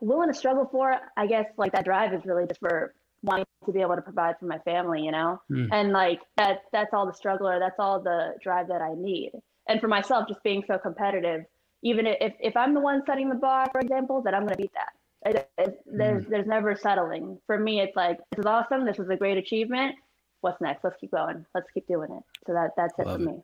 willing 0.00 0.28
to 0.28 0.34
struggle 0.34 0.68
for 0.70 0.92
it, 0.92 1.00
I 1.16 1.26
guess 1.26 1.46
like 1.56 1.72
that 1.72 1.84
drive 1.84 2.12
is 2.12 2.24
really 2.24 2.46
just 2.46 2.60
for 2.60 2.94
wanting 3.22 3.46
to 3.66 3.72
be 3.72 3.80
able 3.80 3.96
to 3.96 4.02
provide 4.02 4.38
for 4.38 4.46
my 4.46 4.58
family, 4.58 5.02
you 5.02 5.12
know? 5.12 5.40
Mm. 5.50 5.68
And 5.72 5.92
like 5.92 6.20
that 6.36 6.62
that's 6.72 6.92
all 6.92 7.06
the 7.06 7.14
struggle 7.14 7.48
or 7.48 7.58
that's 7.58 7.78
all 7.78 8.00
the 8.00 8.34
drive 8.42 8.68
that 8.68 8.80
I 8.80 8.94
need. 8.96 9.32
And 9.68 9.80
for 9.80 9.88
myself, 9.88 10.28
just 10.28 10.42
being 10.42 10.62
so 10.66 10.78
competitive, 10.78 11.44
even 11.82 12.06
if, 12.06 12.32
if 12.40 12.56
I'm 12.56 12.74
the 12.74 12.80
one 12.80 13.02
setting 13.06 13.28
the 13.28 13.34
bar, 13.34 13.68
for 13.70 13.80
example, 13.80 14.22
that 14.22 14.34
I'm 14.34 14.44
gonna 14.44 14.56
beat 14.56 14.72
that. 14.74 14.92
It, 15.26 15.50
it, 15.58 15.80
there's 15.84 16.24
mm. 16.24 16.28
there's 16.28 16.46
never 16.46 16.76
settling. 16.76 17.38
For 17.46 17.58
me, 17.58 17.80
it's 17.80 17.96
like 17.96 18.18
this 18.30 18.40
is 18.40 18.46
awesome. 18.46 18.86
This 18.86 18.98
is 18.98 19.08
a 19.10 19.16
great 19.16 19.36
achievement. 19.36 19.96
What's 20.40 20.60
next? 20.60 20.84
Let's 20.84 20.96
keep 21.00 21.10
going. 21.10 21.44
Let's 21.54 21.68
keep 21.74 21.88
doing 21.88 22.12
it. 22.12 22.22
So 22.46 22.52
that 22.52 22.70
that's 22.76 22.96
it 22.98 23.06
Love 23.06 23.16
for 23.16 23.28
it. 23.28 23.32
me. 23.32 23.42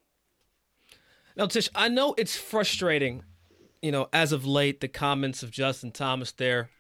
Now, 1.36 1.46
Tish, 1.46 1.68
I 1.74 1.88
know 1.88 2.14
it's 2.16 2.36
frustrating 2.36 3.24
you 3.84 3.92
know, 3.92 4.08
as 4.14 4.32
of 4.32 4.46
late, 4.46 4.80
the 4.80 4.88
comments 4.88 5.42
of 5.42 5.50
Justin 5.50 5.92
Thomas 5.92 6.32
there. 6.32 6.70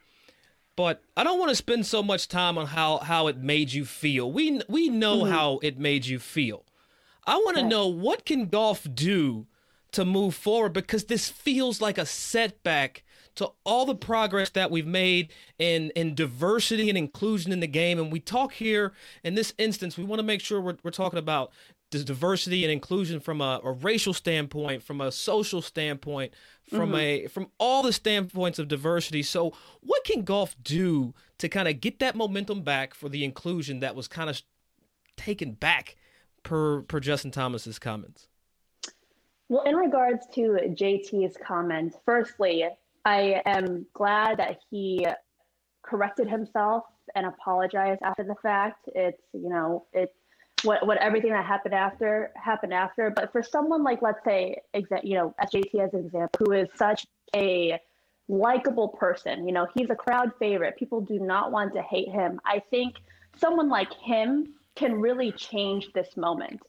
But 0.74 1.02
I 1.14 1.22
don't 1.22 1.38
want 1.38 1.50
to 1.50 1.54
spend 1.54 1.84
so 1.84 2.02
much 2.02 2.28
time 2.28 2.56
on 2.56 2.66
how, 2.66 2.96
how 2.96 3.26
it 3.26 3.36
made 3.36 3.74
you 3.74 3.84
feel. 3.84 4.32
We 4.32 4.62
we 4.70 4.88
know 4.88 5.18
mm-hmm. 5.18 5.32
how 5.32 5.58
it 5.62 5.78
made 5.78 6.06
you 6.06 6.18
feel. 6.18 6.64
I 7.26 7.36
want 7.36 7.58
to 7.58 7.62
know 7.62 7.86
what 7.88 8.24
can 8.24 8.46
golf 8.46 8.86
do 8.92 9.46
to 9.92 10.06
move 10.06 10.34
forward 10.34 10.72
because 10.72 11.04
this 11.04 11.28
feels 11.28 11.82
like 11.82 11.98
a 11.98 12.06
setback 12.06 13.04
to 13.34 13.50
all 13.64 13.84
the 13.84 13.94
progress 13.94 14.50
that 14.50 14.70
we've 14.70 14.86
made 14.86 15.30
in 15.58 15.90
in 15.90 16.14
diversity 16.14 16.88
and 16.88 16.96
inclusion 16.96 17.52
in 17.52 17.60
the 17.60 17.66
game. 17.66 17.98
And 17.98 18.10
we 18.10 18.18
talk 18.18 18.54
here 18.54 18.94
in 19.22 19.34
this 19.34 19.52
instance, 19.58 19.98
we 19.98 20.04
want 20.04 20.20
to 20.20 20.24
make 20.24 20.40
sure 20.40 20.58
we're, 20.58 20.78
we're 20.82 20.90
talking 20.90 21.18
about 21.18 21.52
diversity 22.02 22.64
and 22.64 22.72
inclusion 22.72 23.20
from 23.20 23.40
a, 23.40 23.60
a, 23.62 23.72
racial 23.72 24.14
standpoint, 24.14 24.82
from 24.82 25.00
a 25.00 25.12
social 25.12 25.60
standpoint, 25.60 26.32
from 26.68 26.90
mm-hmm. 26.90 27.26
a 27.26 27.26
from 27.28 27.48
all 27.58 27.82
the 27.82 27.92
standpoints 27.92 28.58
of 28.58 28.66
diversity. 28.66 29.22
So, 29.22 29.52
what 29.80 30.02
can 30.04 30.22
golf 30.22 30.56
do 30.62 31.14
to 31.38 31.48
kind 31.48 31.68
of 31.68 31.80
get 31.80 31.98
that 31.98 32.16
momentum 32.16 32.62
back 32.62 32.94
for 32.94 33.08
the 33.08 33.22
inclusion 33.22 33.80
that 33.80 33.94
was 33.94 34.08
kind 34.08 34.30
of 34.30 34.40
taken 35.16 35.52
back 35.52 35.96
per 36.42 36.80
per 36.82 37.00
Justin 37.00 37.30
Thomas's 37.30 37.78
comments? 37.78 38.28
Well, 39.48 39.64
in 39.64 39.76
regards 39.76 40.26
to 40.34 40.58
JT's 40.70 41.36
comments, 41.36 41.98
firstly, 42.06 42.64
I 43.04 43.42
am 43.44 43.84
glad 43.92 44.38
that 44.38 44.58
he 44.70 45.06
corrected 45.82 46.28
himself 46.28 46.84
and 47.14 47.26
apologized 47.26 48.00
after 48.02 48.24
the 48.24 48.34
fact. 48.42 48.88
It's 48.94 49.20
you 49.32 49.48
know 49.48 49.86
it's 49.92 50.14
what 50.64 50.86
what 50.86 50.98
everything 50.98 51.30
that 51.30 51.44
happened 51.44 51.74
after 51.74 52.30
happened 52.36 52.72
after. 52.72 53.10
But 53.10 53.32
for 53.32 53.42
someone 53.42 53.82
like 53.82 54.02
let's 54.02 54.24
say 54.24 54.56
exa- 54.74 55.04
you 55.04 55.14
know 55.14 55.34
JT 55.52 55.74
as 55.80 55.94
an 55.94 56.00
example, 56.00 56.46
who 56.46 56.52
is 56.52 56.68
such 56.76 57.06
a 57.34 57.78
likable 58.28 58.88
person, 58.88 59.46
you 59.46 59.52
know 59.52 59.66
he's 59.74 59.90
a 59.90 59.94
crowd 59.94 60.32
favorite. 60.38 60.76
People 60.76 61.00
do 61.00 61.18
not 61.18 61.52
want 61.52 61.74
to 61.74 61.82
hate 61.82 62.08
him. 62.08 62.40
I 62.44 62.62
think 62.70 62.96
someone 63.36 63.68
like 63.68 63.92
him 63.94 64.54
can 64.74 65.00
really 65.00 65.32
change 65.32 65.92
this 65.92 66.16
moment. 66.16 66.60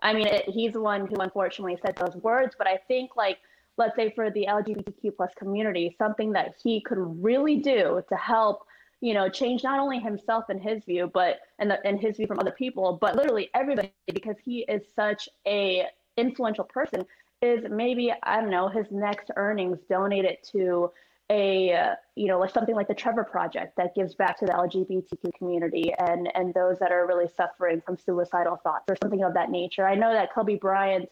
I 0.00 0.12
mean, 0.12 0.28
it, 0.28 0.44
he's 0.48 0.74
the 0.74 0.80
one 0.80 1.06
who 1.06 1.16
unfortunately 1.16 1.76
said 1.84 1.96
those 1.96 2.14
words, 2.22 2.54
but 2.56 2.68
I 2.68 2.78
think 2.88 3.16
like 3.16 3.38
let's 3.78 3.96
say 3.96 4.12
for 4.14 4.30
the 4.30 4.46
LGBTQ 4.48 5.16
plus 5.16 5.30
community, 5.36 5.94
something 5.98 6.32
that 6.32 6.54
he 6.62 6.80
could 6.80 6.98
really 7.22 7.56
do 7.56 8.02
to 8.08 8.16
help 8.16 8.66
you 9.00 9.14
know, 9.14 9.28
change 9.28 9.62
not 9.62 9.78
only 9.78 10.00
himself 10.00 10.44
and 10.48 10.60
his 10.60 10.84
view, 10.84 11.10
but 11.12 11.40
and 11.58 11.70
the, 11.70 11.84
and 11.86 12.00
his 12.00 12.16
view 12.16 12.26
from 12.26 12.38
other 12.38 12.50
people, 12.50 12.98
but 13.00 13.16
literally 13.16 13.50
everybody 13.54 13.92
because 14.12 14.36
he 14.44 14.60
is 14.68 14.82
such 14.94 15.28
a 15.46 15.86
influential 16.16 16.64
person. 16.64 17.04
Is 17.40 17.64
maybe 17.70 18.12
I 18.24 18.40
don't 18.40 18.50
know 18.50 18.68
his 18.68 18.86
next 18.90 19.30
earnings 19.36 19.78
donated 19.88 20.38
to 20.50 20.90
a 21.30 21.94
you 22.16 22.26
know 22.26 22.40
like 22.40 22.52
something 22.52 22.74
like 22.74 22.88
the 22.88 22.94
Trevor 22.94 23.22
Project 23.22 23.76
that 23.76 23.94
gives 23.94 24.14
back 24.14 24.38
to 24.40 24.46
the 24.46 24.52
LGBTQ 24.52 25.32
community 25.38 25.92
and 25.98 26.28
and 26.34 26.52
those 26.54 26.78
that 26.80 26.90
are 26.90 27.06
really 27.06 27.28
suffering 27.36 27.80
from 27.84 27.96
suicidal 27.96 28.56
thoughts 28.56 28.86
or 28.88 28.96
something 29.00 29.22
of 29.22 29.34
that 29.34 29.50
nature. 29.50 29.86
I 29.86 29.94
know 29.94 30.12
that 30.12 30.32
Kobe 30.34 30.56
Bryant 30.56 31.08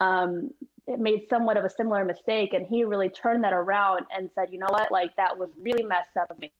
um, 0.00 0.50
made 0.98 1.28
somewhat 1.28 1.56
of 1.56 1.64
a 1.64 1.70
similar 1.70 2.04
mistake, 2.04 2.52
and 2.52 2.66
he 2.66 2.84
really 2.84 3.08
turned 3.08 3.44
that 3.44 3.52
around 3.52 4.06
and 4.16 4.30
said, 4.34 4.48
you 4.50 4.58
know 4.58 4.66
what, 4.70 4.90
like 4.90 5.14
that 5.16 5.36
was 5.36 5.50
really 5.60 5.82
messed 5.82 6.16
up 6.18 6.30
of 6.30 6.38
me. 6.38 6.52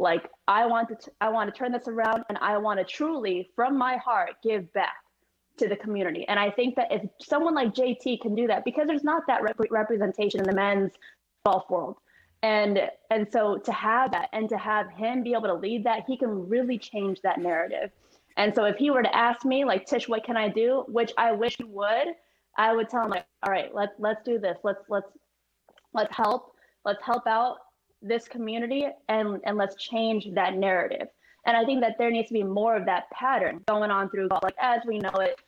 Like 0.00 0.30
I 0.48 0.66
want 0.66 0.88
to 0.88 0.94
t- 0.96 1.12
I 1.20 1.28
want 1.28 1.52
to 1.52 1.56
turn 1.56 1.72
this 1.72 1.86
around, 1.86 2.24
and 2.28 2.38
I 2.38 2.56
want 2.58 2.78
to 2.80 2.84
truly 2.84 3.50
from 3.54 3.76
my 3.76 3.98
heart 3.98 4.36
give 4.42 4.72
back 4.72 4.94
to 5.58 5.68
the 5.68 5.76
community. 5.76 6.26
And 6.26 6.40
I 6.40 6.50
think 6.50 6.74
that 6.76 6.88
if 6.90 7.02
someone 7.20 7.54
like 7.54 7.74
JT 7.74 8.20
can 8.22 8.34
do 8.34 8.46
that, 8.46 8.64
because 8.64 8.86
there's 8.88 9.04
not 9.04 9.24
that 9.26 9.42
rep- 9.42 9.70
representation 9.70 10.40
in 10.40 10.46
the 10.46 10.54
men's 10.54 10.92
golf 11.44 11.68
world. 11.68 11.96
And 12.42 12.80
and 13.10 13.26
so 13.30 13.58
to 13.58 13.72
have 13.72 14.12
that 14.12 14.30
and 14.32 14.48
to 14.48 14.56
have 14.56 14.90
him 14.90 15.22
be 15.22 15.34
able 15.34 15.48
to 15.48 15.54
lead 15.54 15.84
that 15.84 16.04
he 16.06 16.16
can 16.16 16.48
really 16.48 16.78
change 16.78 17.20
that 17.20 17.38
narrative. 17.38 17.90
And 18.38 18.54
so 18.54 18.64
if 18.64 18.76
he 18.76 18.90
were 18.90 19.02
to 19.02 19.14
ask 19.14 19.44
me 19.44 19.66
like 19.66 19.84
tish 19.84 20.08
what 20.08 20.24
can 20.24 20.36
i 20.36 20.48
do? 20.48 20.84
which 20.88 21.12
i 21.18 21.30
wish 21.32 21.56
he 21.58 21.64
would 21.64 22.08
i 22.56 22.72
would 22.74 22.88
tell 22.88 23.04
him 23.04 23.10
like 23.10 23.26
all 23.42 23.52
right 23.52 23.74
let's 23.74 23.92
let's 23.98 24.22
do 24.24 24.38
this. 24.38 24.56
Let's 24.64 24.80
let's 24.88 25.12
let's 25.92 26.16
help 26.16 26.52
let's 26.86 27.02
help 27.04 27.26
out 27.26 27.56
this 28.02 28.28
community 28.28 28.86
and 29.08 29.40
and 29.44 29.56
let's 29.56 29.76
change 29.76 30.26
that 30.34 30.56
narrative 30.56 31.08
and 31.46 31.56
i 31.56 31.64
think 31.64 31.80
that 31.80 31.96
there 31.98 32.10
needs 32.10 32.28
to 32.28 32.34
be 32.34 32.42
more 32.42 32.76
of 32.76 32.86
that 32.86 33.10
pattern 33.10 33.60
going 33.68 33.90
on 33.90 34.08
through 34.10 34.28
golf 34.28 34.42
like 34.42 34.54
as 34.58 34.80
we 34.86 34.98
know 34.98 35.12
it 35.20 35.38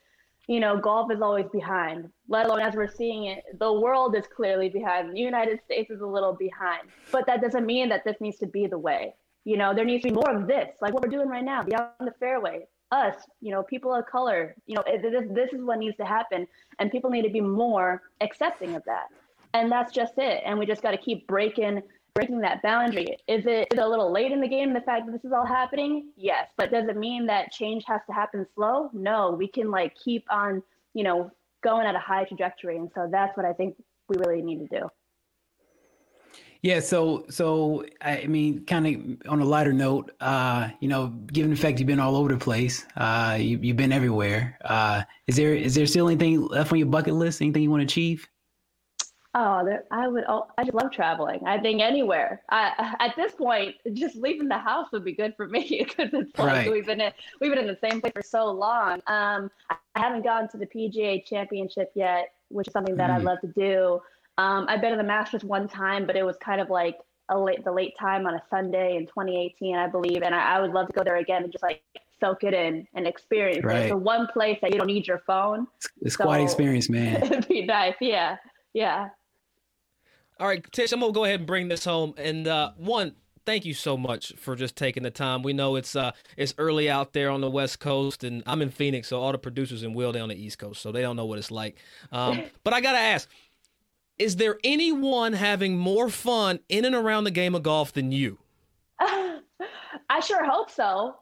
you 0.47 0.59
know, 0.59 0.77
golf 0.77 1.11
is 1.11 1.21
always 1.21 1.47
behind, 1.53 2.09
let 2.27 2.47
alone 2.47 2.59
as 2.59 2.75
we're 2.75 2.87
seeing 2.87 3.25
it, 3.25 3.43
the 3.59 3.71
world 3.71 4.15
is 4.15 4.25
clearly 4.27 4.67
behind. 4.67 5.15
The 5.15 5.19
United 5.19 5.61
States 5.63 5.89
is 5.89 6.01
a 6.01 6.05
little 6.05 6.33
behind. 6.33 6.89
But 7.11 7.25
that 7.27 7.41
doesn't 7.41 7.65
mean 7.65 7.87
that 7.89 8.03
this 8.03 8.17
needs 8.19 8.37
to 8.39 8.47
be 8.47 8.67
the 8.67 8.77
way. 8.77 9.15
You 9.45 9.57
know, 9.57 9.73
there 9.73 9.85
needs 9.85 10.03
to 10.03 10.09
be 10.09 10.15
more 10.15 10.35
of 10.35 10.47
this, 10.47 10.69
like 10.81 10.93
what 10.93 11.03
we're 11.03 11.09
doing 11.09 11.29
right 11.29 11.43
now, 11.43 11.63
beyond 11.63 11.91
the 11.99 12.13
fairway. 12.19 12.67
Us, 12.91 13.15
you 13.41 13.51
know, 13.51 13.63
people 13.63 13.93
of 13.93 14.05
color, 14.05 14.55
you 14.67 14.75
know, 14.75 14.83
this, 14.85 15.23
this 15.31 15.53
is 15.53 15.63
what 15.63 15.79
needs 15.79 15.97
to 15.97 16.05
happen. 16.05 16.45
And 16.77 16.91
people 16.91 17.09
need 17.09 17.23
to 17.23 17.29
be 17.29 17.41
more 17.41 18.03
accepting 18.21 18.75
of 18.75 18.83
that. 18.85 19.07
And 19.53 19.71
that's 19.71 19.91
just 19.91 20.13
it. 20.17 20.43
And 20.45 20.59
we 20.59 20.65
just 20.65 20.81
got 20.81 20.91
to 20.91 20.97
keep 20.97 21.25
breaking 21.25 21.81
breaking 22.13 22.39
that 22.41 22.61
boundary. 22.61 23.17
Is 23.27 23.45
it 23.45 23.67
is 23.71 23.77
it 23.77 23.79
a 23.79 23.87
little 23.87 24.11
late 24.11 24.31
in 24.31 24.39
the 24.39 24.47
game 24.47 24.73
the 24.73 24.81
fact 24.81 25.05
that 25.05 25.11
this 25.11 25.25
is 25.25 25.31
all 25.31 25.45
happening? 25.45 26.11
Yes, 26.15 26.47
but 26.57 26.71
does 26.71 26.87
it 26.87 26.97
mean 26.97 27.25
that 27.27 27.51
change 27.51 27.83
has 27.87 28.01
to 28.07 28.13
happen 28.13 28.45
slow? 28.55 28.89
No, 28.93 29.31
we 29.31 29.47
can 29.47 29.71
like 29.71 29.95
keep 30.03 30.25
on, 30.29 30.61
you 30.93 31.03
know, 31.03 31.31
going 31.63 31.87
at 31.87 31.95
a 31.95 31.99
high 31.99 32.25
trajectory, 32.25 32.77
and 32.77 32.89
so 32.93 33.07
that's 33.11 33.35
what 33.35 33.45
I 33.45 33.53
think 33.53 33.75
we 34.09 34.17
really 34.17 34.41
need 34.41 34.69
to 34.69 34.79
do. 34.79 34.89
Yeah, 36.61 36.79
so 36.79 37.25
so 37.29 37.83
I 38.01 38.25
mean, 38.27 38.63
kind 38.65 38.87
of 38.87 39.31
on 39.31 39.41
a 39.41 39.45
lighter 39.45 39.73
note, 39.73 40.11
uh, 40.21 40.69
you 40.79 40.87
know, 40.87 41.07
given 41.07 41.51
the 41.51 41.57
fact 41.57 41.79
you've 41.79 41.87
been 41.87 41.99
all 41.99 42.15
over 42.15 42.29
the 42.29 42.37
place, 42.37 42.85
uh, 42.95 43.37
you, 43.39 43.59
you've 43.61 43.75
been 43.75 43.91
everywhere. 43.91 44.57
Uh, 44.63 45.03
is 45.27 45.35
there 45.35 45.55
is 45.55 45.75
there 45.75 45.85
still 45.87 46.07
anything 46.07 46.47
left 46.47 46.71
on 46.71 46.77
your 46.77 46.87
bucket 46.87 47.15
list? 47.15 47.41
Anything 47.41 47.63
you 47.63 47.71
want 47.71 47.81
to 47.81 47.85
achieve? 47.85 48.29
Oh, 49.35 49.65
there, 49.65 49.85
I 49.89 50.07
would. 50.07 50.25
Oh, 50.27 50.47
I 50.57 50.63
just 50.63 50.75
love 50.75 50.91
traveling. 50.91 51.41
I 51.45 51.57
think 51.57 51.81
anywhere. 51.81 52.43
I, 52.49 52.95
at 52.99 53.15
this 53.15 53.33
point, 53.33 53.75
just 53.93 54.15
leaving 54.15 54.47
the 54.47 54.59
house 54.59 54.91
would 54.91 55.03
be 55.03 55.13
good 55.13 55.33
for 55.35 55.47
me 55.47 55.83
because 55.87 56.09
it's 56.13 56.37
like 56.37 56.47
right. 56.47 56.71
we've 56.71 56.85
been 56.85 57.01
in, 57.01 57.11
we've 57.41 57.51
been 57.51 57.59
in 57.59 57.67
the 57.67 57.77
same 57.81 57.99
place 57.99 58.13
for 58.13 58.21
so 58.21 58.45
long. 58.51 59.01
Um, 59.07 59.49
I 59.69 59.75
haven't 59.95 60.23
gone 60.23 60.49
to 60.49 60.57
the 60.57 60.67
PGA 60.67 61.25
Championship 61.25 61.91
yet, 61.95 62.33
which 62.49 62.67
is 62.67 62.73
something 62.73 62.95
that 62.97 63.09
mm. 63.09 63.15
I'd 63.15 63.23
love 63.23 63.41
to 63.41 63.47
do. 63.47 63.99
Um, 64.37 64.65
I've 64.69 64.81
been 64.81 64.91
to 64.91 64.97
the 64.97 65.03
Masters 65.03 65.43
one 65.43 65.67
time, 65.67 66.05
but 66.05 66.15
it 66.15 66.23
was 66.23 66.37
kind 66.37 66.61
of 66.61 66.69
like 66.69 66.99
a 67.29 67.39
late 67.39 67.63
the 67.63 67.71
late 67.71 67.93
time 67.99 68.27
on 68.27 68.35
a 68.35 68.41
Sunday 68.51 68.97
in 68.97 69.07
2018, 69.07 69.75
I 69.75 69.87
believe, 69.87 70.21
and 70.21 70.35
I, 70.35 70.57
I 70.57 70.61
would 70.61 70.71
love 70.71 70.87
to 70.87 70.93
go 70.93 71.03
there 71.03 71.17
again 71.17 71.43
and 71.43 71.51
just 71.51 71.63
like 71.63 71.81
soak 72.19 72.43
it 72.43 72.53
in 72.53 72.87
and 72.93 73.07
experience 73.07 73.63
right. 73.63 73.85
it. 73.85 73.89
So 73.89 73.97
one 73.97 74.27
place 74.27 74.59
that 74.61 74.71
you 74.71 74.77
don't 74.77 74.87
need 74.87 75.07
your 75.07 75.23
phone. 75.25 75.67
It's 76.01 76.17
so, 76.17 76.23
quite 76.25 76.41
experience, 76.41 76.89
man. 76.89 77.23
It'd 77.23 77.47
be 77.47 77.65
nice. 77.65 77.95
Yeah. 77.99 78.37
Yeah. 78.73 79.09
All 80.39 80.47
right, 80.47 80.65
Tish, 80.71 80.91
I'm 80.91 80.99
gonna 80.99 81.13
go 81.13 81.25
ahead 81.25 81.41
and 81.41 81.47
bring 81.47 81.67
this 81.67 81.85
home. 81.85 82.13
And 82.17 82.47
uh, 82.47 82.71
one, 82.77 83.15
thank 83.45 83.65
you 83.65 83.73
so 83.73 83.97
much 83.97 84.33
for 84.37 84.55
just 84.55 84.75
taking 84.75 85.03
the 85.03 85.11
time. 85.11 85.43
We 85.43 85.53
know 85.53 85.75
it's 85.75 85.95
uh 85.95 86.11
it's 86.37 86.53
early 86.57 86.89
out 86.89 87.13
there 87.13 87.29
on 87.29 87.41
the 87.41 87.49
West 87.49 87.79
Coast, 87.79 88.23
and 88.23 88.43
I'm 88.45 88.61
in 88.61 88.69
Phoenix, 88.69 89.09
so 89.09 89.21
all 89.21 89.31
the 89.31 89.37
producers 89.37 89.83
in 89.83 89.93
Will 89.93 90.11
they 90.11 90.19
on 90.19 90.29
the 90.29 90.35
East 90.35 90.57
Coast, 90.57 90.81
so 90.81 90.91
they 90.91 91.01
don't 91.01 91.15
know 91.15 91.25
what 91.25 91.39
it's 91.39 91.51
like. 91.51 91.77
Um, 92.11 92.43
but 92.63 92.73
I 92.73 92.81
gotta 92.81 92.99
ask, 92.99 93.29
is 94.17 94.35
there 94.37 94.57
anyone 94.63 95.33
having 95.33 95.77
more 95.77 96.09
fun 96.09 96.59
in 96.69 96.85
and 96.85 96.95
around 96.95 97.23
the 97.25 97.31
game 97.31 97.55
of 97.55 97.63
golf 97.63 97.93
than 97.93 98.11
you? 98.11 98.39
I 98.99 100.19
sure 100.21 100.45
hope 100.45 100.69
so. 100.69 101.15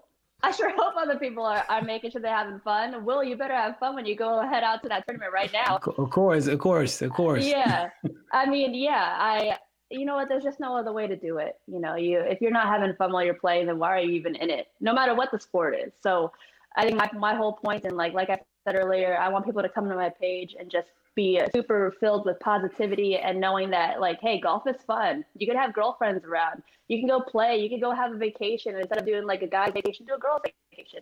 I 0.43 0.51
sure 0.51 0.71
hope 0.75 0.95
other 0.97 1.17
people 1.17 1.45
are, 1.45 1.63
are 1.69 1.81
making 1.81 2.11
sure 2.11 2.21
they're 2.21 2.35
having 2.35 2.59
fun. 2.59 3.05
Will, 3.05 3.23
you 3.23 3.35
better 3.35 3.55
have 3.55 3.77
fun 3.79 3.95
when 3.95 4.05
you 4.05 4.15
go 4.15 4.41
head 4.41 4.63
out 4.63 4.81
to 4.83 4.89
that 4.89 5.05
tournament 5.05 5.31
right 5.33 5.51
now. 5.53 5.75
Of 5.75 6.09
course, 6.09 6.47
of 6.47 6.59
course, 6.59 7.01
of 7.01 7.11
course. 7.11 7.45
Yeah. 7.45 7.89
I 8.33 8.45
mean, 8.47 8.73
yeah, 8.73 9.15
I 9.19 9.57
you 9.91 10.05
know 10.05 10.15
what, 10.15 10.29
there's 10.29 10.43
just 10.43 10.59
no 10.59 10.75
other 10.75 10.93
way 10.93 11.05
to 11.05 11.15
do 11.15 11.37
it. 11.37 11.57
You 11.67 11.79
know, 11.79 11.95
you 11.95 12.19
if 12.19 12.41
you're 12.41 12.51
not 12.51 12.67
having 12.67 12.95
fun 12.95 13.11
while 13.11 13.23
you're 13.23 13.33
playing, 13.33 13.67
then 13.67 13.77
why 13.77 13.89
are 13.89 13.99
you 13.99 14.11
even 14.11 14.35
in 14.35 14.49
it? 14.49 14.67
No 14.79 14.93
matter 14.93 15.13
what 15.13 15.31
the 15.31 15.39
sport 15.39 15.75
is. 15.75 15.91
So 16.01 16.31
I 16.75 16.85
think 16.85 16.97
my 16.97 17.09
my 17.13 17.35
whole 17.35 17.53
point 17.53 17.85
and 17.85 17.97
like 17.97 18.13
like 18.13 18.29
I 18.29 18.39
said 18.65 18.75
earlier, 18.75 19.17
I 19.17 19.29
want 19.29 19.45
people 19.45 19.61
to 19.61 19.69
come 19.69 19.89
to 19.89 19.95
my 19.95 20.09
page 20.09 20.55
and 20.59 20.71
just 20.71 20.87
be 21.15 21.41
super 21.53 21.93
filled 21.99 22.25
with 22.25 22.39
positivity 22.39 23.17
and 23.17 23.39
knowing 23.39 23.69
that 23.69 23.99
like 23.99 24.19
hey 24.21 24.39
golf 24.39 24.63
is 24.67 24.81
fun. 24.87 25.25
You 25.35 25.47
can 25.47 25.57
have 25.57 25.73
girlfriends 25.73 26.25
around. 26.25 26.63
You 26.87 26.99
can 26.99 27.07
go 27.07 27.21
play. 27.21 27.57
You 27.57 27.69
can 27.69 27.79
go 27.79 27.91
have 27.91 28.13
a 28.13 28.17
vacation 28.17 28.75
instead 28.75 28.97
of 28.97 29.05
doing 29.05 29.25
like 29.25 29.41
a 29.41 29.47
guy's 29.47 29.73
vacation 29.73 30.05
do 30.05 30.15
a 30.15 30.19
girl's 30.19 30.41
vacation 30.71 31.01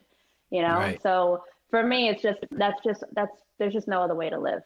you 0.50 0.62
know? 0.62 0.76
Right. 0.76 1.02
so 1.02 1.44
for 1.70 1.84
me 1.84 2.10
it's 2.10 2.22
just 2.22 2.40
that's 2.52 2.82
just 2.84 3.04
that's 3.14 3.36
there's 3.58 3.74
just 3.74 3.88
no 3.88 4.02
other 4.02 4.16
way 4.16 4.30
to 4.30 4.40
live 4.40 4.62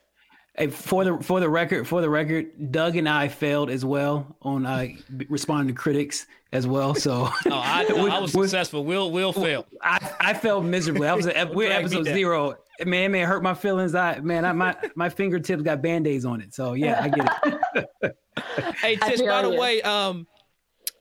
Hey, 0.56 0.68
for 0.68 1.04
the 1.04 1.18
for 1.18 1.40
the 1.40 1.48
record, 1.48 1.88
for 1.88 2.00
the 2.00 2.08
record, 2.08 2.70
Doug 2.70 2.96
and 2.96 3.08
I 3.08 3.26
failed 3.26 3.70
as 3.70 3.84
well 3.84 4.36
on 4.42 4.64
uh, 4.64 4.86
responding 5.28 5.74
to 5.74 5.80
critics 5.80 6.26
as 6.52 6.64
well. 6.64 6.94
So 6.94 7.28
oh, 7.46 7.50
I, 7.50 7.84
I 7.88 8.18
was 8.20 8.32
successful. 8.32 8.84
Will 8.84 9.10
Will 9.10 9.32
fail. 9.32 9.66
I, 9.82 9.98
I 10.20 10.34
failed 10.34 10.64
miserably. 10.64 11.08
I 11.08 11.14
was 11.14 11.26
at, 11.26 11.52
we're 11.52 11.72
episode 11.72 12.04
zero. 12.04 12.56
Man, 12.86 13.10
man, 13.12 13.26
hurt 13.26 13.42
my 13.42 13.54
feelings. 13.54 13.96
I 13.96 14.20
man, 14.20 14.44
I, 14.44 14.52
my 14.52 14.76
my 14.94 15.08
fingertips 15.08 15.62
got 15.62 15.82
band 15.82 16.06
aids 16.06 16.24
on 16.24 16.40
it. 16.40 16.54
So 16.54 16.74
yeah, 16.74 17.02
I 17.02 17.08
get 17.08 17.88
it. 18.04 18.16
hey, 18.80 18.96
Tish. 18.96 19.22
By 19.22 19.42
the 19.42 19.50
way, 19.50 19.82
um, 19.82 20.26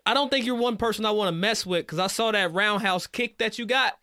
I 0.05 0.15
don't 0.15 0.29
think 0.29 0.47
you're 0.47 0.55
one 0.55 0.77
person 0.77 1.05
I 1.05 1.11
want 1.11 1.27
to 1.27 1.31
mess 1.31 1.63
with 1.63 1.85
because 1.85 1.99
I 1.99 2.07
saw 2.07 2.31
that 2.31 2.53
roundhouse 2.53 3.05
kick 3.05 3.37
that 3.37 3.59
you 3.59 3.67
got. 3.67 3.93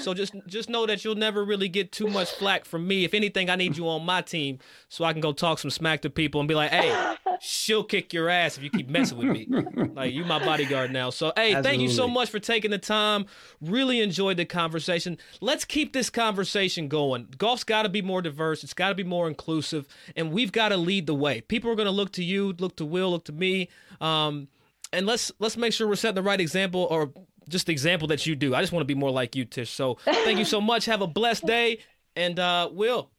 So 0.00 0.14
just 0.14 0.34
just 0.46 0.68
know 0.68 0.86
that 0.86 1.04
you'll 1.04 1.14
never 1.14 1.44
really 1.44 1.68
get 1.68 1.92
too 1.92 2.06
much 2.08 2.30
flack 2.32 2.64
from 2.64 2.86
me. 2.86 3.04
If 3.04 3.14
anything, 3.14 3.50
I 3.50 3.56
need 3.56 3.76
you 3.76 3.88
on 3.88 4.04
my 4.04 4.22
team 4.22 4.58
so 4.88 5.04
I 5.04 5.12
can 5.12 5.20
go 5.20 5.32
talk 5.32 5.58
some 5.58 5.70
smack 5.70 6.02
to 6.02 6.10
people 6.10 6.40
and 6.40 6.48
be 6.48 6.54
like, 6.54 6.70
"Hey, 6.70 7.16
she'll 7.40 7.84
kick 7.84 8.12
your 8.12 8.28
ass 8.28 8.56
if 8.56 8.64
you 8.64 8.70
keep 8.70 8.88
messing 8.88 9.18
with 9.18 9.28
me." 9.28 9.46
like 9.94 10.12
you 10.12 10.24
my 10.24 10.38
bodyguard 10.38 10.92
now. 10.92 11.10
So 11.10 11.32
hey, 11.36 11.54
Absolutely. 11.54 11.70
thank 11.70 11.82
you 11.82 11.88
so 11.88 12.08
much 12.08 12.30
for 12.30 12.38
taking 12.38 12.70
the 12.70 12.78
time. 12.78 13.26
Really 13.60 14.00
enjoyed 14.00 14.36
the 14.36 14.44
conversation. 14.44 15.18
Let's 15.40 15.64
keep 15.64 15.92
this 15.92 16.10
conversation 16.10 16.88
going. 16.88 17.28
Golf's 17.38 17.64
got 17.64 17.82
to 17.82 17.88
be 17.88 18.02
more 18.02 18.22
diverse. 18.22 18.64
It's 18.64 18.74
got 18.74 18.90
to 18.90 18.94
be 18.94 19.04
more 19.04 19.28
inclusive, 19.28 19.86
and 20.14 20.32
we've 20.32 20.52
got 20.52 20.70
to 20.70 20.76
lead 20.76 21.06
the 21.06 21.14
way. 21.14 21.40
People 21.42 21.70
are 21.70 21.76
going 21.76 21.86
to 21.86 21.92
look 21.92 22.12
to 22.12 22.24
you, 22.24 22.54
look 22.58 22.76
to 22.76 22.84
Will, 22.84 23.10
look 23.10 23.24
to 23.24 23.32
me. 23.32 23.68
Um, 24.00 24.48
and 24.92 25.06
let's 25.06 25.32
let's 25.38 25.56
make 25.56 25.72
sure 25.72 25.88
we're 25.88 25.96
setting 25.96 26.14
the 26.14 26.22
right 26.22 26.40
example 26.40 26.86
or 26.90 27.12
just 27.48 27.66
the 27.66 27.72
example 27.72 28.08
that 28.08 28.26
you 28.26 28.34
do. 28.34 28.54
I 28.54 28.60
just 28.60 28.72
want 28.72 28.82
to 28.82 28.86
be 28.86 28.94
more 28.94 29.10
like 29.10 29.36
you, 29.36 29.44
Tish. 29.44 29.70
So 29.70 29.98
thank 30.04 30.38
you 30.38 30.44
so 30.44 30.60
much. 30.60 30.84
Have 30.86 31.02
a 31.02 31.06
blessed 31.06 31.46
day. 31.46 31.80
And 32.14 32.38
uh 32.38 32.70
Will, 32.72 33.10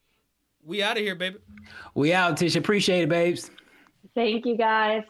we 0.64 0.82
out 0.82 0.98
of 0.98 1.04
here, 1.04 1.16
baby. 1.16 1.38
We 1.94 2.14
out, 2.14 2.38
Tish. 2.38 2.56
Appreciate 2.56 3.04
it, 3.04 3.10
babes. 3.10 3.52
Thank 4.16 4.46
you 4.46 4.58
guys. 4.58 5.04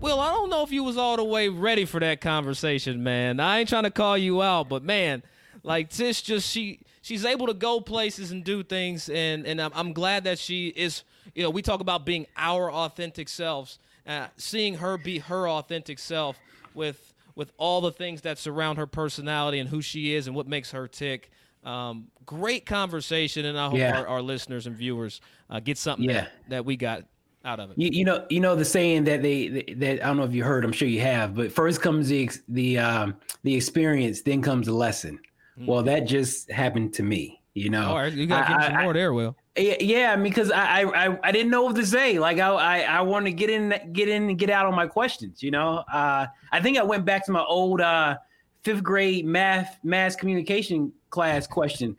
Will, 0.00 0.18
I 0.18 0.32
don't 0.32 0.50
know 0.50 0.62
if 0.62 0.72
you 0.72 0.82
was 0.82 0.96
all 0.96 1.16
the 1.16 1.24
way 1.24 1.48
ready 1.48 1.84
for 1.84 2.00
that 2.00 2.20
conversation, 2.20 3.02
man. 3.04 3.38
I 3.38 3.60
ain't 3.60 3.68
trying 3.68 3.84
to 3.84 3.90
call 3.90 4.18
you 4.18 4.42
out, 4.42 4.68
but 4.68 4.82
man, 4.82 5.22
like 5.62 5.90
Tish 5.90 6.22
just 6.22 6.50
she 6.50 6.80
she's 7.02 7.24
able 7.24 7.46
to 7.46 7.54
go 7.54 7.80
places 7.80 8.32
and 8.32 8.44
do 8.44 8.62
things 8.62 9.08
and 9.08 9.46
and 9.46 9.60
I'm, 9.60 9.70
I'm 9.74 9.92
glad 9.92 10.24
that 10.24 10.38
she 10.38 10.68
is 10.68 11.04
you 11.34 11.42
know, 11.42 11.50
we 11.50 11.62
talk 11.62 11.80
about 11.80 12.04
being 12.04 12.26
our 12.36 12.70
authentic 12.70 13.28
selves 13.28 13.78
uh, 14.06 14.26
seeing 14.36 14.74
her 14.74 14.98
be 14.98 15.18
her 15.18 15.48
authentic 15.48 15.98
self 15.98 16.38
with 16.74 17.11
with 17.34 17.52
all 17.56 17.80
the 17.80 17.92
things 17.92 18.22
that 18.22 18.38
surround 18.38 18.78
her 18.78 18.86
personality 18.86 19.58
and 19.58 19.68
who 19.68 19.80
she 19.82 20.14
is 20.14 20.26
and 20.26 20.36
what 20.36 20.46
makes 20.46 20.70
her 20.72 20.88
tick. 20.88 21.30
Um, 21.64 22.08
great 22.26 22.66
conversation, 22.66 23.44
and 23.46 23.58
I 23.58 23.68
hope 23.68 23.78
yeah. 23.78 24.00
our, 24.00 24.06
our, 24.06 24.22
listeners 24.22 24.66
and 24.66 24.76
viewers 24.76 25.20
uh, 25.48 25.60
get 25.60 25.78
something 25.78 26.08
yeah. 26.08 26.22
that, 26.22 26.30
that 26.48 26.64
we 26.64 26.76
got. 26.76 27.04
out 27.44 27.60
of 27.60 27.70
it. 27.70 27.78
You, 27.78 27.90
you 27.92 28.04
know, 28.04 28.26
you 28.30 28.40
know 28.40 28.56
the 28.56 28.64
saying 28.64 29.04
that 29.04 29.22
they 29.22 29.64
that 29.76 30.02
I 30.02 30.06
don't 30.06 30.16
know 30.16 30.24
if 30.24 30.34
you 30.34 30.42
heard. 30.42 30.64
I'm 30.64 30.72
sure 30.72 30.88
you 30.88 31.00
have, 31.02 31.36
but 31.36 31.52
first 31.52 31.80
comes 31.80 32.08
the 32.08 32.28
the 32.48 32.78
um, 32.78 33.16
the 33.44 33.54
experience, 33.54 34.22
then 34.22 34.42
comes 34.42 34.66
the 34.66 34.72
lesson. 34.72 35.20
Mm-hmm. 35.56 35.66
Well, 35.66 35.82
that 35.84 36.00
just 36.00 36.50
happened 36.50 36.94
to 36.94 37.04
me. 37.04 37.41
You 37.54 37.68
know, 37.68 37.88
all 37.88 37.96
right, 37.96 38.12
you 38.12 38.26
got 38.26 38.46
to 38.46 38.54
get 38.54 38.64
some 38.72 38.82
more 38.82 38.94
there, 38.94 39.12
Will. 39.12 39.36
Yeah, 39.56 40.16
because 40.16 40.50
I, 40.50 40.84
I 40.84 41.18
I 41.22 41.32
didn't 41.32 41.50
know 41.50 41.64
what 41.64 41.76
to 41.76 41.84
say. 41.84 42.18
Like 42.18 42.38
I 42.38 42.48
I, 42.48 42.80
I 42.80 43.00
want 43.02 43.26
to 43.26 43.32
get 43.32 43.50
in, 43.50 43.74
get 43.92 44.08
in, 44.08 44.30
and 44.30 44.38
get 44.38 44.48
out 44.48 44.64
on 44.64 44.74
my 44.74 44.86
questions. 44.86 45.42
You 45.42 45.50
know, 45.50 45.84
uh, 45.92 46.26
I 46.50 46.60
think 46.62 46.78
I 46.78 46.82
went 46.82 47.04
back 47.04 47.26
to 47.26 47.32
my 47.32 47.42
old 47.42 47.82
uh, 47.82 48.16
fifth 48.62 48.82
grade 48.82 49.26
math 49.26 49.78
mass 49.82 50.16
communication 50.16 50.92
class 51.10 51.46
question. 51.46 51.94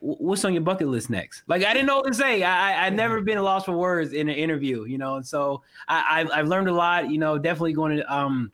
What's 0.00 0.44
on 0.44 0.52
your 0.52 0.62
bucket 0.62 0.88
list 0.88 1.08
next? 1.08 1.42
Like 1.46 1.64
I 1.64 1.72
didn't 1.72 1.86
know 1.86 1.96
what 1.96 2.08
to 2.08 2.14
say. 2.14 2.42
I 2.42 2.84
I 2.84 2.90
would 2.90 2.96
never 2.96 3.22
been 3.22 3.38
lost 3.38 3.64
for 3.64 3.72
words 3.72 4.12
in 4.12 4.28
an 4.28 4.34
interview. 4.34 4.84
You 4.84 4.98
know, 4.98 5.16
and 5.16 5.26
so 5.26 5.62
I 5.88 6.20
I've, 6.20 6.30
I've 6.30 6.48
learned 6.48 6.68
a 6.68 6.74
lot. 6.74 7.10
You 7.10 7.16
know, 7.16 7.38
definitely 7.38 7.72
going 7.72 7.96
to 7.96 8.14
um 8.14 8.52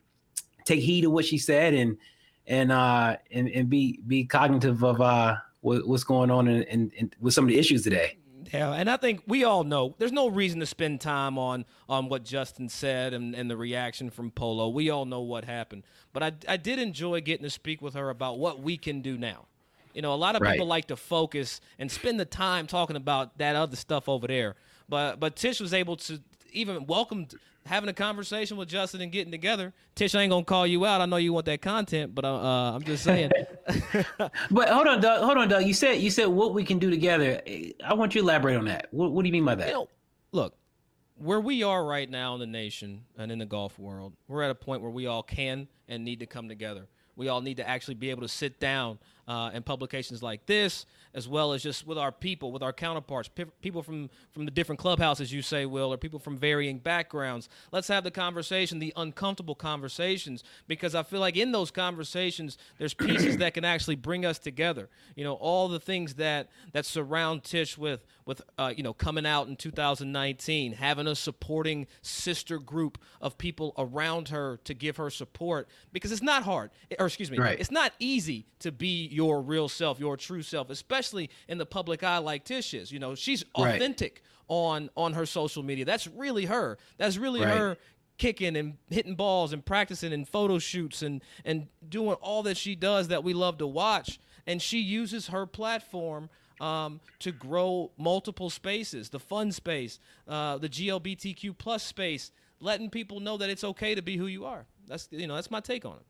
take 0.63 0.79
heed 0.79 1.03
of 1.03 1.11
what 1.11 1.25
she 1.25 1.37
said 1.37 1.73
and 1.73 1.97
and 2.47 2.71
uh 2.71 3.17
and 3.31 3.49
and 3.49 3.69
be 3.69 3.99
be 4.07 4.23
cognitive 4.23 4.85
of 4.85 5.01
uh 5.01 5.35
what's 5.61 6.03
going 6.03 6.31
on 6.31 6.47
in, 6.47 6.63
in, 6.63 6.91
in 6.95 7.11
with 7.19 7.33
some 7.33 7.45
of 7.45 7.49
the 7.49 7.59
issues 7.59 7.83
today. 7.83 8.17
Yeah, 8.53 8.73
and 8.73 8.89
I 8.89 8.97
think 8.97 9.21
we 9.27 9.43
all 9.43 9.63
know 9.63 9.95
there's 9.99 10.11
no 10.11 10.27
reason 10.27 10.59
to 10.61 10.65
spend 10.65 11.01
time 11.01 11.37
on 11.37 11.65
on 11.87 12.09
what 12.09 12.23
Justin 12.23 12.69
said 12.69 13.13
and, 13.13 13.35
and 13.35 13.49
the 13.49 13.57
reaction 13.57 14.09
from 14.09 14.31
Polo. 14.31 14.69
We 14.69 14.89
all 14.89 15.05
know 15.05 15.21
what 15.21 15.45
happened. 15.45 15.83
But 16.13 16.23
I, 16.23 16.31
I 16.47 16.57
did 16.57 16.79
enjoy 16.79 17.21
getting 17.21 17.43
to 17.43 17.49
speak 17.49 17.81
with 17.81 17.93
her 17.93 18.09
about 18.09 18.39
what 18.39 18.61
we 18.61 18.77
can 18.77 19.01
do 19.01 19.17
now. 19.17 19.45
You 19.93 20.01
know, 20.01 20.13
a 20.13 20.15
lot 20.15 20.35
of 20.35 20.41
right. 20.41 20.53
people 20.53 20.67
like 20.67 20.87
to 20.87 20.95
focus 20.95 21.61
and 21.77 21.91
spend 21.91 22.19
the 22.19 22.25
time 22.25 22.67
talking 22.67 22.95
about 22.95 23.37
that 23.37 23.55
other 23.55 23.75
stuff 23.75 24.07
over 24.07 24.27
there. 24.27 24.55
But 24.87 25.19
but 25.19 25.35
Tish 25.35 25.59
was 25.59 25.73
able 25.73 25.97
to 25.97 26.21
even 26.53 26.85
welcome 26.85 27.27
having 27.65 27.89
a 27.89 27.93
conversation 27.93 28.57
with 28.57 28.67
Justin 28.67 29.01
and 29.01 29.11
getting 29.11 29.31
together. 29.31 29.73
Tish, 29.95 30.15
I 30.15 30.21
ain't 30.21 30.31
gonna 30.31 30.43
call 30.43 30.65
you 30.65 30.85
out. 30.85 31.01
I 31.01 31.05
know 31.05 31.17
you 31.17 31.33
want 31.33 31.45
that 31.45 31.61
content, 31.61 32.15
but 32.15 32.25
uh, 32.25 32.35
uh 32.35 32.75
I'm 32.75 32.83
just 32.83 33.03
saying. 33.03 33.31
but 34.17 34.69
hold 34.69 34.87
on, 34.87 35.01
Doug. 35.01 35.23
Hold 35.23 35.37
on, 35.37 35.47
Doug. 35.47 35.65
You 35.65 35.73
said 35.73 35.93
you 35.93 36.09
said 36.09 36.27
what 36.27 36.53
we 36.53 36.63
can 36.63 36.79
do 36.79 36.89
together. 36.89 37.41
I 37.85 37.93
want 37.93 38.15
you 38.15 38.21
to 38.21 38.27
elaborate 38.27 38.57
on 38.57 38.65
that. 38.65 38.87
What, 38.91 39.11
what 39.11 39.23
do 39.23 39.27
you 39.27 39.33
mean 39.33 39.45
by 39.45 39.55
that? 39.55 39.67
You 39.67 39.73
know, 39.73 39.89
look, 40.31 40.55
where 41.15 41.39
we 41.39 41.63
are 41.63 41.85
right 41.85 42.09
now 42.09 42.33
in 42.33 42.39
the 42.39 42.47
nation 42.47 43.03
and 43.17 43.31
in 43.31 43.39
the 43.39 43.45
golf 43.45 43.77
world, 43.77 44.13
we're 44.27 44.43
at 44.43 44.51
a 44.51 44.55
point 44.55 44.81
where 44.81 44.91
we 44.91 45.05
all 45.05 45.23
can 45.23 45.67
and 45.87 46.03
need 46.03 46.19
to 46.19 46.25
come 46.25 46.47
together. 46.47 46.87
We 47.15 47.27
all 47.27 47.41
need 47.41 47.57
to 47.57 47.67
actually 47.67 47.95
be 47.95 48.09
able 48.11 48.21
to 48.21 48.29
sit 48.29 48.59
down 48.59 48.97
uh, 49.29 49.51
in 49.53 49.61
publications 49.61 50.23
like 50.23 50.47
this, 50.47 50.87
as 51.13 51.27
well 51.27 51.53
as 51.53 51.61
just 51.61 51.85
with 51.85 51.99
our 51.99 52.11
people, 52.11 52.51
with 52.51 52.63
our 52.63 52.73
counterparts, 52.73 53.29
p- 53.29 53.45
people 53.61 53.83
from 53.83 54.09
from 54.31 54.45
the 54.45 54.51
different 54.51 54.79
clubhouses, 54.79 55.31
you 55.31 55.43
say, 55.43 55.67
Will, 55.67 55.93
or 55.93 55.97
people 55.97 56.17
from 56.17 56.35
varying 56.35 56.79
backgrounds. 56.79 57.47
Let's 57.71 57.87
have 57.89 58.03
the 58.03 58.09
conversation, 58.09 58.79
the 58.79 58.91
uncomfortable 58.95 59.53
conversations, 59.53 60.43
because 60.67 60.95
I 60.95 61.03
feel 61.03 61.19
like 61.19 61.37
in 61.37 61.51
those 61.51 61.69
conversations, 61.69 62.57
there's 62.79 62.95
pieces 62.95 63.37
that 63.37 63.53
can 63.53 63.63
actually 63.63 63.97
bring 63.97 64.25
us 64.25 64.39
together. 64.39 64.89
You 65.15 65.25
know, 65.25 65.35
all 65.35 65.67
the 65.67 65.79
things 65.79 66.15
that 66.15 66.49
that 66.73 66.87
surround 66.87 67.43
Tish 67.43 67.77
with 67.77 68.03
with 68.25 68.41
uh, 68.57 68.73
you 68.75 68.81
know 68.81 68.93
coming 68.93 69.27
out 69.27 69.47
in 69.47 69.57
2019, 69.57 70.73
having 70.73 71.05
a 71.05 71.13
supporting 71.13 71.85
sister 72.01 72.57
group 72.57 72.97
of 73.21 73.37
people 73.37 73.75
around 73.77 74.29
her 74.29 74.59
to 74.63 74.73
give 74.73 74.97
her 74.97 75.11
support, 75.11 75.69
because 75.93 76.11
it's 76.11 76.23
not 76.23 76.41
hard, 76.41 76.71
or 76.97 77.05
excuse 77.05 77.29
me, 77.29 77.37
right. 77.37 77.59
it's 77.59 77.69
not 77.69 77.93
easy 77.99 78.47
to 78.59 78.71
be 78.71 79.07
your 79.19 79.41
real 79.41 79.67
self, 79.67 79.99
your 79.99 80.15
true 80.15 80.41
self, 80.41 80.69
especially 80.69 81.29
in 81.49 81.57
the 81.57 81.65
public 81.65 82.03
eye 82.03 82.19
like 82.19 82.45
Tish 82.45 82.73
is. 82.73 82.89
You 82.89 82.99
know, 82.99 83.15
she's 83.15 83.43
authentic 83.53 84.21
right. 84.23 84.55
on 84.55 84.89
on 84.95 85.11
her 85.11 85.25
social 85.25 85.61
media. 85.61 85.83
That's 85.83 86.07
really 86.07 86.45
her. 86.45 86.77
That's 86.97 87.17
really 87.17 87.41
right. 87.41 87.57
her 87.57 87.77
kicking 88.17 88.55
and 88.55 88.77
hitting 88.89 89.15
balls 89.15 89.51
and 89.51 89.65
practicing 89.65 90.13
and 90.13 90.25
photo 90.25 90.57
shoots 90.57 91.01
and 91.01 91.21
and 91.43 91.67
doing 91.89 92.13
all 92.21 92.43
that 92.43 92.55
she 92.55 92.75
does 92.75 93.09
that 93.09 93.25
we 93.25 93.33
love 93.33 93.57
to 93.57 93.67
watch. 93.67 94.19
And 94.47 94.61
she 94.61 94.79
uses 94.79 95.27
her 95.27 95.45
platform 95.45 96.29
um, 96.61 97.01
to 97.19 97.33
grow 97.33 97.91
multiple 97.97 98.49
spaces, 98.49 99.09
the 99.09 99.19
fun 99.19 99.51
space, 99.51 99.99
uh, 100.29 100.57
the 100.57 100.69
GLBTQ 100.69 101.57
plus 101.57 101.83
space, 101.83 102.31
letting 102.61 102.89
people 102.89 103.19
know 103.19 103.35
that 103.35 103.49
it's 103.49 103.65
okay 103.65 103.95
to 103.95 104.01
be 104.01 104.15
who 104.15 104.27
you 104.27 104.45
are. 104.45 104.65
That's 104.87 105.09
you 105.11 105.27
know 105.27 105.35
that's 105.35 105.51
my 105.51 105.59
take 105.59 105.83
on 105.83 105.97
it. 105.97 106.05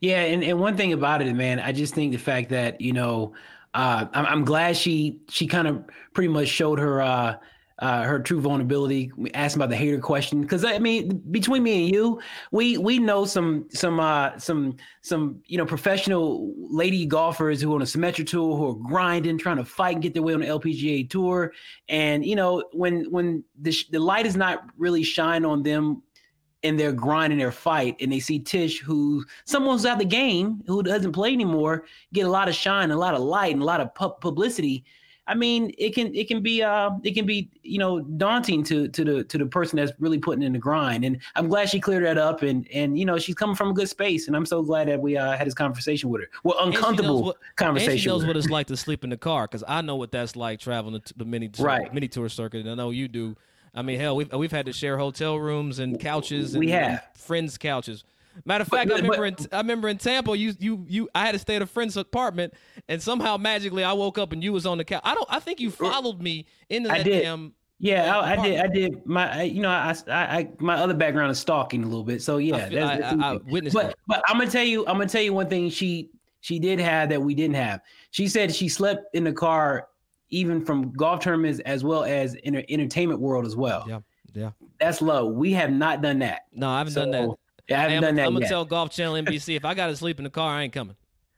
Yeah, 0.00 0.22
and, 0.22 0.42
and 0.42 0.58
one 0.60 0.76
thing 0.76 0.92
about 0.92 1.22
it, 1.22 1.32
man, 1.34 1.60
I 1.60 1.72
just 1.72 1.94
think 1.94 2.12
the 2.12 2.18
fact 2.18 2.50
that 2.50 2.80
you 2.80 2.92
know, 2.92 3.34
uh, 3.74 4.06
I'm, 4.12 4.26
I'm 4.26 4.44
glad 4.44 4.76
she 4.76 5.20
she 5.28 5.46
kind 5.46 5.68
of 5.68 5.84
pretty 6.12 6.28
much 6.28 6.48
showed 6.48 6.78
her 6.78 7.00
uh, 7.02 7.36
uh, 7.80 8.02
her 8.04 8.20
true 8.20 8.40
vulnerability. 8.40 9.10
Asked 9.34 9.56
about 9.56 9.68
the 9.68 9.76
hater 9.76 9.98
question 9.98 10.40
because 10.40 10.64
I 10.64 10.78
mean, 10.78 11.22
between 11.30 11.62
me 11.62 11.84
and 11.84 11.94
you, 11.94 12.20
we 12.52 12.78
we 12.78 12.98
know 12.98 13.24
some 13.24 13.66
some 13.70 13.98
uh, 13.98 14.38
some 14.38 14.76
some 15.02 15.42
you 15.46 15.58
know 15.58 15.66
professional 15.66 16.52
lady 16.56 17.04
golfers 17.04 17.60
who 17.60 17.72
are 17.72 17.76
on 17.76 17.82
a 17.82 17.86
Symetra 17.86 18.26
tour 18.26 18.56
who 18.56 18.70
are 18.70 18.88
grinding, 18.88 19.38
trying 19.38 19.56
to 19.56 19.64
fight 19.64 19.94
and 19.94 20.02
get 20.02 20.14
their 20.14 20.22
way 20.22 20.34
on 20.34 20.40
the 20.40 20.46
LPGA 20.46 21.10
tour. 21.10 21.52
And 21.88 22.24
you 22.24 22.36
know, 22.36 22.64
when 22.72 23.10
when 23.10 23.44
the 23.60 23.76
the 23.90 23.98
light 23.98 24.26
is 24.26 24.36
not 24.36 24.64
really 24.78 25.02
shine 25.02 25.44
on 25.44 25.62
them 25.62 26.02
in 26.64 26.76
their 26.76 26.92
grind 26.92 27.32
and 27.32 27.40
their 27.40 27.52
fight, 27.52 27.94
and 28.00 28.10
they 28.10 28.18
see 28.18 28.38
Tish, 28.38 28.80
who 28.80 29.24
someone's 29.44 29.84
out 29.84 29.98
the 29.98 30.04
game, 30.04 30.62
who 30.66 30.82
doesn't 30.82 31.12
play 31.12 31.32
anymore, 31.32 31.84
get 32.12 32.22
a 32.26 32.30
lot 32.30 32.48
of 32.48 32.54
shine, 32.54 32.90
a 32.90 32.96
lot 32.96 33.14
of 33.14 33.20
light, 33.20 33.52
and 33.52 33.62
a 33.62 33.66
lot 33.66 33.80
of 33.80 33.94
pu- 33.94 34.14
publicity. 34.20 34.82
I 35.26 35.34
mean, 35.34 35.72
it 35.78 35.94
can 35.94 36.14
it 36.14 36.26
can 36.26 36.42
be 36.42 36.62
uh 36.62 36.90
it 37.02 37.12
can 37.12 37.26
be 37.26 37.50
you 37.62 37.78
know 37.78 38.00
daunting 38.00 38.62
to 38.64 38.88
to 38.88 39.04
the 39.04 39.24
to 39.24 39.38
the 39.38 39.46
person 39.46 39.76
that's 39.76 39.92
really 39.98 40.18
putting 40.18 40.42
in 40.42 40.54
the 40.54 40.58
grind. 40.58 41.04
And 41.04 41.18
I'm 41.34 41.48
glad 41.48 41.68
she 41.68 41.80
cleared 41.80 42.04
that 42.04 42.18
up, 42.18 42.42
and 42.42 42.66
and 42.72 42.98
you 42.98 43.04
know 43.04 43.18
she's 43.18 43.34
coming 43.34 43.56
from 43.56 43.70
a 43.70 43.74
good 43.74 43.88
space, 43.88 44.26
and 44.26 44.34
I'm 44.34 44.46
so 44.46 44.62
glad 44.62 44.88
that 44.88 45.00
we 45.00 45.16
uh, 45.16 45.36
had 45.36 45.46
this 45.46 45.54
conversation 45.54 46.08
with 46.08 46.22
her. 46.22 46.28
Well, 46.44 46.56
uncomfortable 46.60 47.22
what, 47.22 47.36
conversation. 47.56 47.92
And 47.92 48.00
she 48.00 48.08
knows 48.08 48.24
what 48.24 48.36
it's 48.36 48.50
like 48.50 48.66
to 48.68 48.76
sleep 48.76 49.04
in 49.04 49.10
the 49.10 49.16
car 49.18 49.46
because 49.46 49.64
I 49.66 49.82
know 49.82 49.96
what 49.96 50.12
that's 50.12 50.34
like 50.34 50.60
traveling 50.60 50.94
the, 50.94 51.12
the 51.16 51.24
mini 51.24 51.50
right. 51.58 51.92
mini 51.92 52.08
tour 52.08 52.28
circuit, 52.28 52.60
and 52.60 52.70
I 52.70 52.74
know 52.74 52.90
you 52.90 53.08
do. 53.08 53.36
I 53.74 53.82
mean, 53.82 53.98
hell, 53.98 54.16
we've 54.16 54.32
we've 54.32 54.52
had 54.52 54.66
to 54.66 54.72
share 54.72 54.96
hotel 54.96 55.36
rooms 55.38 55.78
and 55.78 55.98
couches 55.98 56.54
and, 56.54 56.60
we 56.60 56.70
have. 56.70 56.90
and 56.90 57.00
friends' 57.14 57.58
couches. 57.58 58.04
Matter 58.44 58.62
of 58.62 58.68
fact, 58.68 58.88
but, 58.88 58.94
I 58.94 58.96
remember 58.96 59.30
but, 59.30 59.40
in, 59.40 59.48
I 59.52 59.56
remember 59.58 59.88
in 59.88 59.98
Tampa, 59.98 60.36
you 60.36 60.54
you 60.58 60.84
you 60.88 61.08
I 61.14 61.26
had 61.26 61.32
to 61.32 61.38
stay 61.38 61.56
at 61.56 61.62
a 61.62 61.66
friend's 61.66 61.96
apartment, 61.96 62.54
and 62.88 63.02
somehow 63.02 63.36
magically 63.36 63.84
I 63.84 63.92
woke 63.92 64.18
up 64.18 64.32
and 64.32 64.42
you 64.42 64.52
was 64.52 64.66
on 64.66 64.78
the 64.78 64.84
couch. 64.84 65.02
I 65.04 65.14
don't. 65.14 65.28
I 65.30 65.40
think 65.40 65.60
you 65.60 65.70
followed 65.70 66.20
me 66.20 66.46
into 66.68 66.88
that 66.88 67.00
I 67.00 67.02
did. 67.02 67.22
damn. 67.22 67.54
Yeah, 67.80 68.18
I, 68.18 68.32
I, 68.32 68.36
did. 68.48 68.60
I 68.60 68.66
did. 68.68 69.04
My, 69.06 69.42
you 69.42 69.60
know, 69.60 69.68
I, 69.68 69.94
I, 70.08 70.48
my 70.58 70.76
other 70.76 70.94
background 70.94 71.30
is 71.32 71.38
stalking 71.38 71.82
a 71.82 71.86
little 71.86 72.04
bit. 72.04 72.22
So 72.22 72.38
yeah, 72.38 72.56
I, 72.56 72.68
that's, 72.68 73.00
that's 73.00 73.22
I, 73.22 73.32
I, 73.32 73.36
witnessed. 73.36 73.74
But, 73.74 73.88
that. 73.88 73.96
but 74.06 74.22
I'm 74.28 74.38
gonna 74.38 74.50
tell 74.50 74.64
you, 74.64 74.86
I'm 74.86 74.94
gonna 74.94 75.08
tell 75.08 75.20
you 75.20 75.34
one 75.34 75.48
thing. 75.48 75.68
She, 75.70 76.10
she 76.40 76.58
did 76.58 76.78
have 76.78 77.08
that 77.10 77.20
we 77.20 77.34
didn't 77.34 77.56
have. 77.56 77.80
She 78.10 78.28
said 78.28 78.54
she 78.54 78.68
slept 78.68 79.14
in 79.14 79.24
the 79.24 79.32
car, 79.32 79.88
even 80.30 80.64
from 80.64 80.92
golf 80.92 81.20
tournaments 81.20 81.60
as 81.60 81.84
well 81.84 82.04
as 82.04 82.34
in 82.34 82.54
the 82.54 82.70
entertainment 82.72 83.20
world 83.20 83.46
as 83.46 83.56
well. 83.56 83.84
Yeah. 83.88 84.00
Yeah. 84.34 84.50
That's 84.80 85.00
low. 85.00 85.26
We 85.26 85.52
have 85.52 85.70
not 85.70 86.02
done 86.02 86.18
that. 86.20 86.46
No, 86.52 86.68
I 86.68 86.78
haven't 86.78 86.92
so, 86.92 87.02
done 87.02 87.10
that. 87.12 87.36
Yeah, 87.68 87.78
I 87.78 87.82
haven't 87.82 87.94
hey, 87.94 88.00
done 88.00 88.14
that. 88.16 88.26
I'm 88.26 88.32
gonna 88.32 88.44
yet. 88.44 88.50
tell 88.50 88.64
Golf 88.64 88.90
Channel 88.90 89.14
NBC 89.14 89.56
if 89.56 89.64
I 89.64 89.74
got 89.74 89.86
to 89.86 89.96
sleep 89.96 90.18
in 90.18 90.24
the 90.24 90.30
car, 90.30 90.56
I 90.56 90.62
ain't 90.62 90.72
coming. 90.72 90.96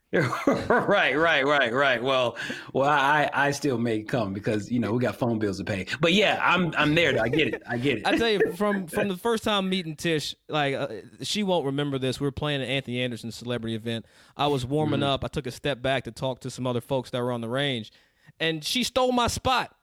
right, 0.13 1.17
right, 1.17 1.45
right, 1.45 1.73
right. 1.73 2.03
Well, 2.03 2.37
well, 2.73 2.89
I 2.89 3.29
I 3.35 3.51
still 3.51 3.77
may 3.77 4.03
come 4.03 4.33
because 4.33 4.71
you 4.71 4.79
know 4.79 4.93
we 4.93 5.01
got 5.01 5.17
phone 5.17 5.39
bills 5.39 5.59
to 5.59 5.65
pay. 5.65 5.85
But 6.01 6.13
yeah, 6.13 6.39
I'm 6.41 6.73
I'm 6.79 6.95
there. 6.95 7.21
I 7.21 7.29
get 7.29 7.49
it. 7.49 7.63
I 7.69 7.77
get 7.77 7.99
it. 7.99 8.07
I 8.07 8.17
tell 8.17 8.31
you, 8.31 8.53
from 8.53 8.87
from 8.87 9.09
the 9.09 9.17
first 9.17 9.43
time 9.43 9.69
meeting 9.69 9.97
Tish, 9.97 10.35
like 10.49 10.75
uh, 10.75 10.89
she 11.23 11.43
won't 11.43 11.67
remember 11.67 11.99
this. 11.99 12.21
We 12.21 12.27
were 12.27 12.33
playing 12.33 12.63
an 12.63 12.69
Anthony 12.69 13.03
Anderson 13.03 13.33
celebrity 13.33 13.75
event. 13.75 14.07
I 14.37 14.47
was 14.47 14.65
warming 14.65 15.01
mm-hmm. 15.01 15.09
up. 15.09 15.25
I 15.25 15.29
took 15.29 15.47
a 15.47 15.51
step 15.51 15.83
back 15.83 16.05
to 16.05 16.13
talk 16.13 16.41
to 16.41 16.51
some 16.51 16.69
other 16.69 16.81
folks 16.81 17.11
that 17.11 17.21
were 17.21 17.33
on 17.33 17.41
the 17.41 17.49
range, 17.49 17.93
and 18.41 18.65
she 18.65 18.83
stole 18.83 19.13
my 19.13 19.27
spot. 19.27 19.75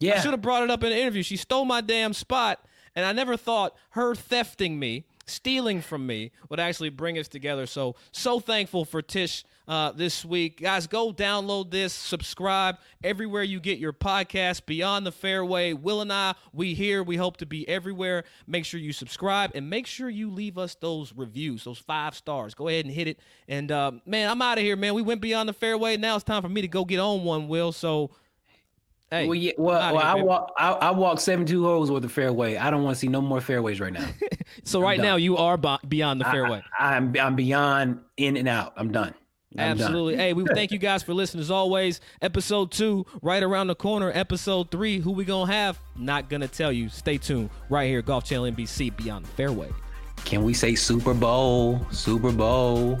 Yeah, 0.00 0.16
I 0.16 0.20
should 0.20 0.30
have 0.30 0.42
brought 0.42 0.62
it 0.62 0.70
up 0.70 0.84
in 0.84 0.90
the 0.90 0.98
interview. 0.98 1.22
She 1.22 1.36
stole 1.36 1.64
my 1.64 1.80
damn 1.80 2.12
spot, 2.12 2.64
and 2.94 3.04
I 3.04 3.12
never 3.12 3.36
thought 3.36 3.76
her 3.90 4.14
thefting 4.14 4.78
me, 4.78 5.04
stealing 5.28 5.80
from 5.80 6.06
me, 6.06 6.32
would 6.48 6.60
actually 6.60 6.90
bring 6.90 7.18
us 7.18 7.28
together. 7.28 7.66
So, 7.66 7.96
so 8.12 8.40
thankful 8.40 8.84
for 8.84 9.02
Tish 9.02 9.44
uh, 9.68 9.92
this 9.92 10.24
week. 10.24 10.60
Guys, 10.62 10.86
go 10.86 11.12
download 11.12 11.70
this, 11.70 11.92
subscribe 11.92 12.78
everywhere 13.04 13.42
you 13.42 13.60
get 13.60 13.78
your 13.78 13.92
podcast. 13.92 14.66
Beyond 14.66 15.06
the 15.06 15.12
Fairway, 15.12 15.74
Will 15.74 16.00
and 16.00 16.12
I, 16.12 16.34
we 16.52 16.74
here. 16.74 17.02
We 17.02 17.16
hope 17.16 17.36
to 17.38 17.46
be 17.46 17.68
everywhere. 17.68 18.24
Make 18.46 18.64
sure 18.64 18.80
you 18.80 18.92
subscribe 18.92 19.52
and 19.54 19.68
make 19.68 19.86
sure 19.86 20.08
you 20.08 20.30
leave 20.30 20.56
us 20.58 20.74
those 20.74 21.12
reviews, 21.14 21.64
those 21.64 21.78
five 21.78 22.14
stars. 22.14 22.54
Go 22.54 22.68
ahead 22.68 22.86
and 22.86 22.94
hit 22.94 23.08
it. 23.08 23.20
And 23.46 23.70
uh, 23.70 23.92
man, 24.06 24.30
I'm 24.30 24.40
out 24.40 24.58
of 24.58 24.64
here, 24.64 24.76
man. 24.76 24.94
We 24.94 25.02
went 25.02 25.20
beyond 25.20 25.48
the 25.48 25.52
fairway. 25.52 25.96
Now 25.96 26.14
it's 26.14 26.24
time 26.24 26.42
for 26.42 26.48
me 26.48 26.62
to 26.62 26.68
go 26.68 26.84
get 26.84 26.98
on 26.98 27.24
one, 27.24 27.48
Will. 27.48 27.72
So, 27.72 28.10
Hey, 29.10 29.26
well, 29.26 29.34
yeah, 29.34 29.52
well, 29.56 29.94
well 29.94 30.04
I 30.04 30.14
walk, 30.22 30.52
I, 30.58 30.70
I 30.72 30.90
walk 30.90 31.18
seventy-two 31.18 31.64
holes 31.64 31.90
with 31.90 32.02
the 32.02 32.10
fairway. 32.10 32.56
I 32.56 32.70
don't 32.70 32.82
want 32.82 32.96
to 32.96 33.00
see 33.00 33.08
no 33.08 33.22
more 33.22 33.40
fairways 33.40 33.80
right 33.80 33.92
now. 33.92 34.06
so 34.64 34.82
right 34.82 35.00
now 35.00 35.16
you 35.16 35.38
are 35.38 35.56
beyond 35.56 36.20
the 36.20 36.26
fairway. 36.26 36.62
I, 36.78 36.96
am 36.96 37.08
I'm, 37.08 37.26
I'm 37.26 37.36
beyond 37.36 38.00
in 38.18 38.36
and 38.36 38.46
out. 38.46 38.74
I'm 38.76 38.92
done. 38.92 39.14
I'm 39.56 39.78
done. 39.78 39.86
Absolutely. 39.86 40.16
hey, 40.16 40.34
we 40.34 40.44
thank 40.54 40.72
you 40.72 40.78
guys 40.78 41.02
for 41.02 41.14
listening 41.14 41.40
as 41.40 41.50
always. 41.50 42.02
Episode 42.20 42.70
two, 42.70 43.06
right 43.22 43.42
around 43.42 43.68
the 43.68 43.74
corner. 43.74 44.12
Episode 44.14 44.70
three, 44.70 44.98
who 44.98 45.12
we 45.12 45.24
gonna 45.24 45.50
have? 45.50 45.80
Not 45.96 46.28
gonna 46.28 46.48
tell 46.48 46.70
you. 46.70 46.90
Stay 46.90 47.16
tuned 47.16 47.48
right 47.70 47.88
here, 47.88 48.02
Golf 48.02 48.24
Channel 48.24 48.52
NBC 48.52 48.94
Beyond 48.94 49.24
the 49.24 49.30
Fairway. 49.30 49.70
Can 50.26 50.42
we 50.44 50.52
say 50.52 50.74
Super 50.74 51.14
Bowl? 51.14 51.80
Super 51.90 52.30
Bowl. 52.30 53.00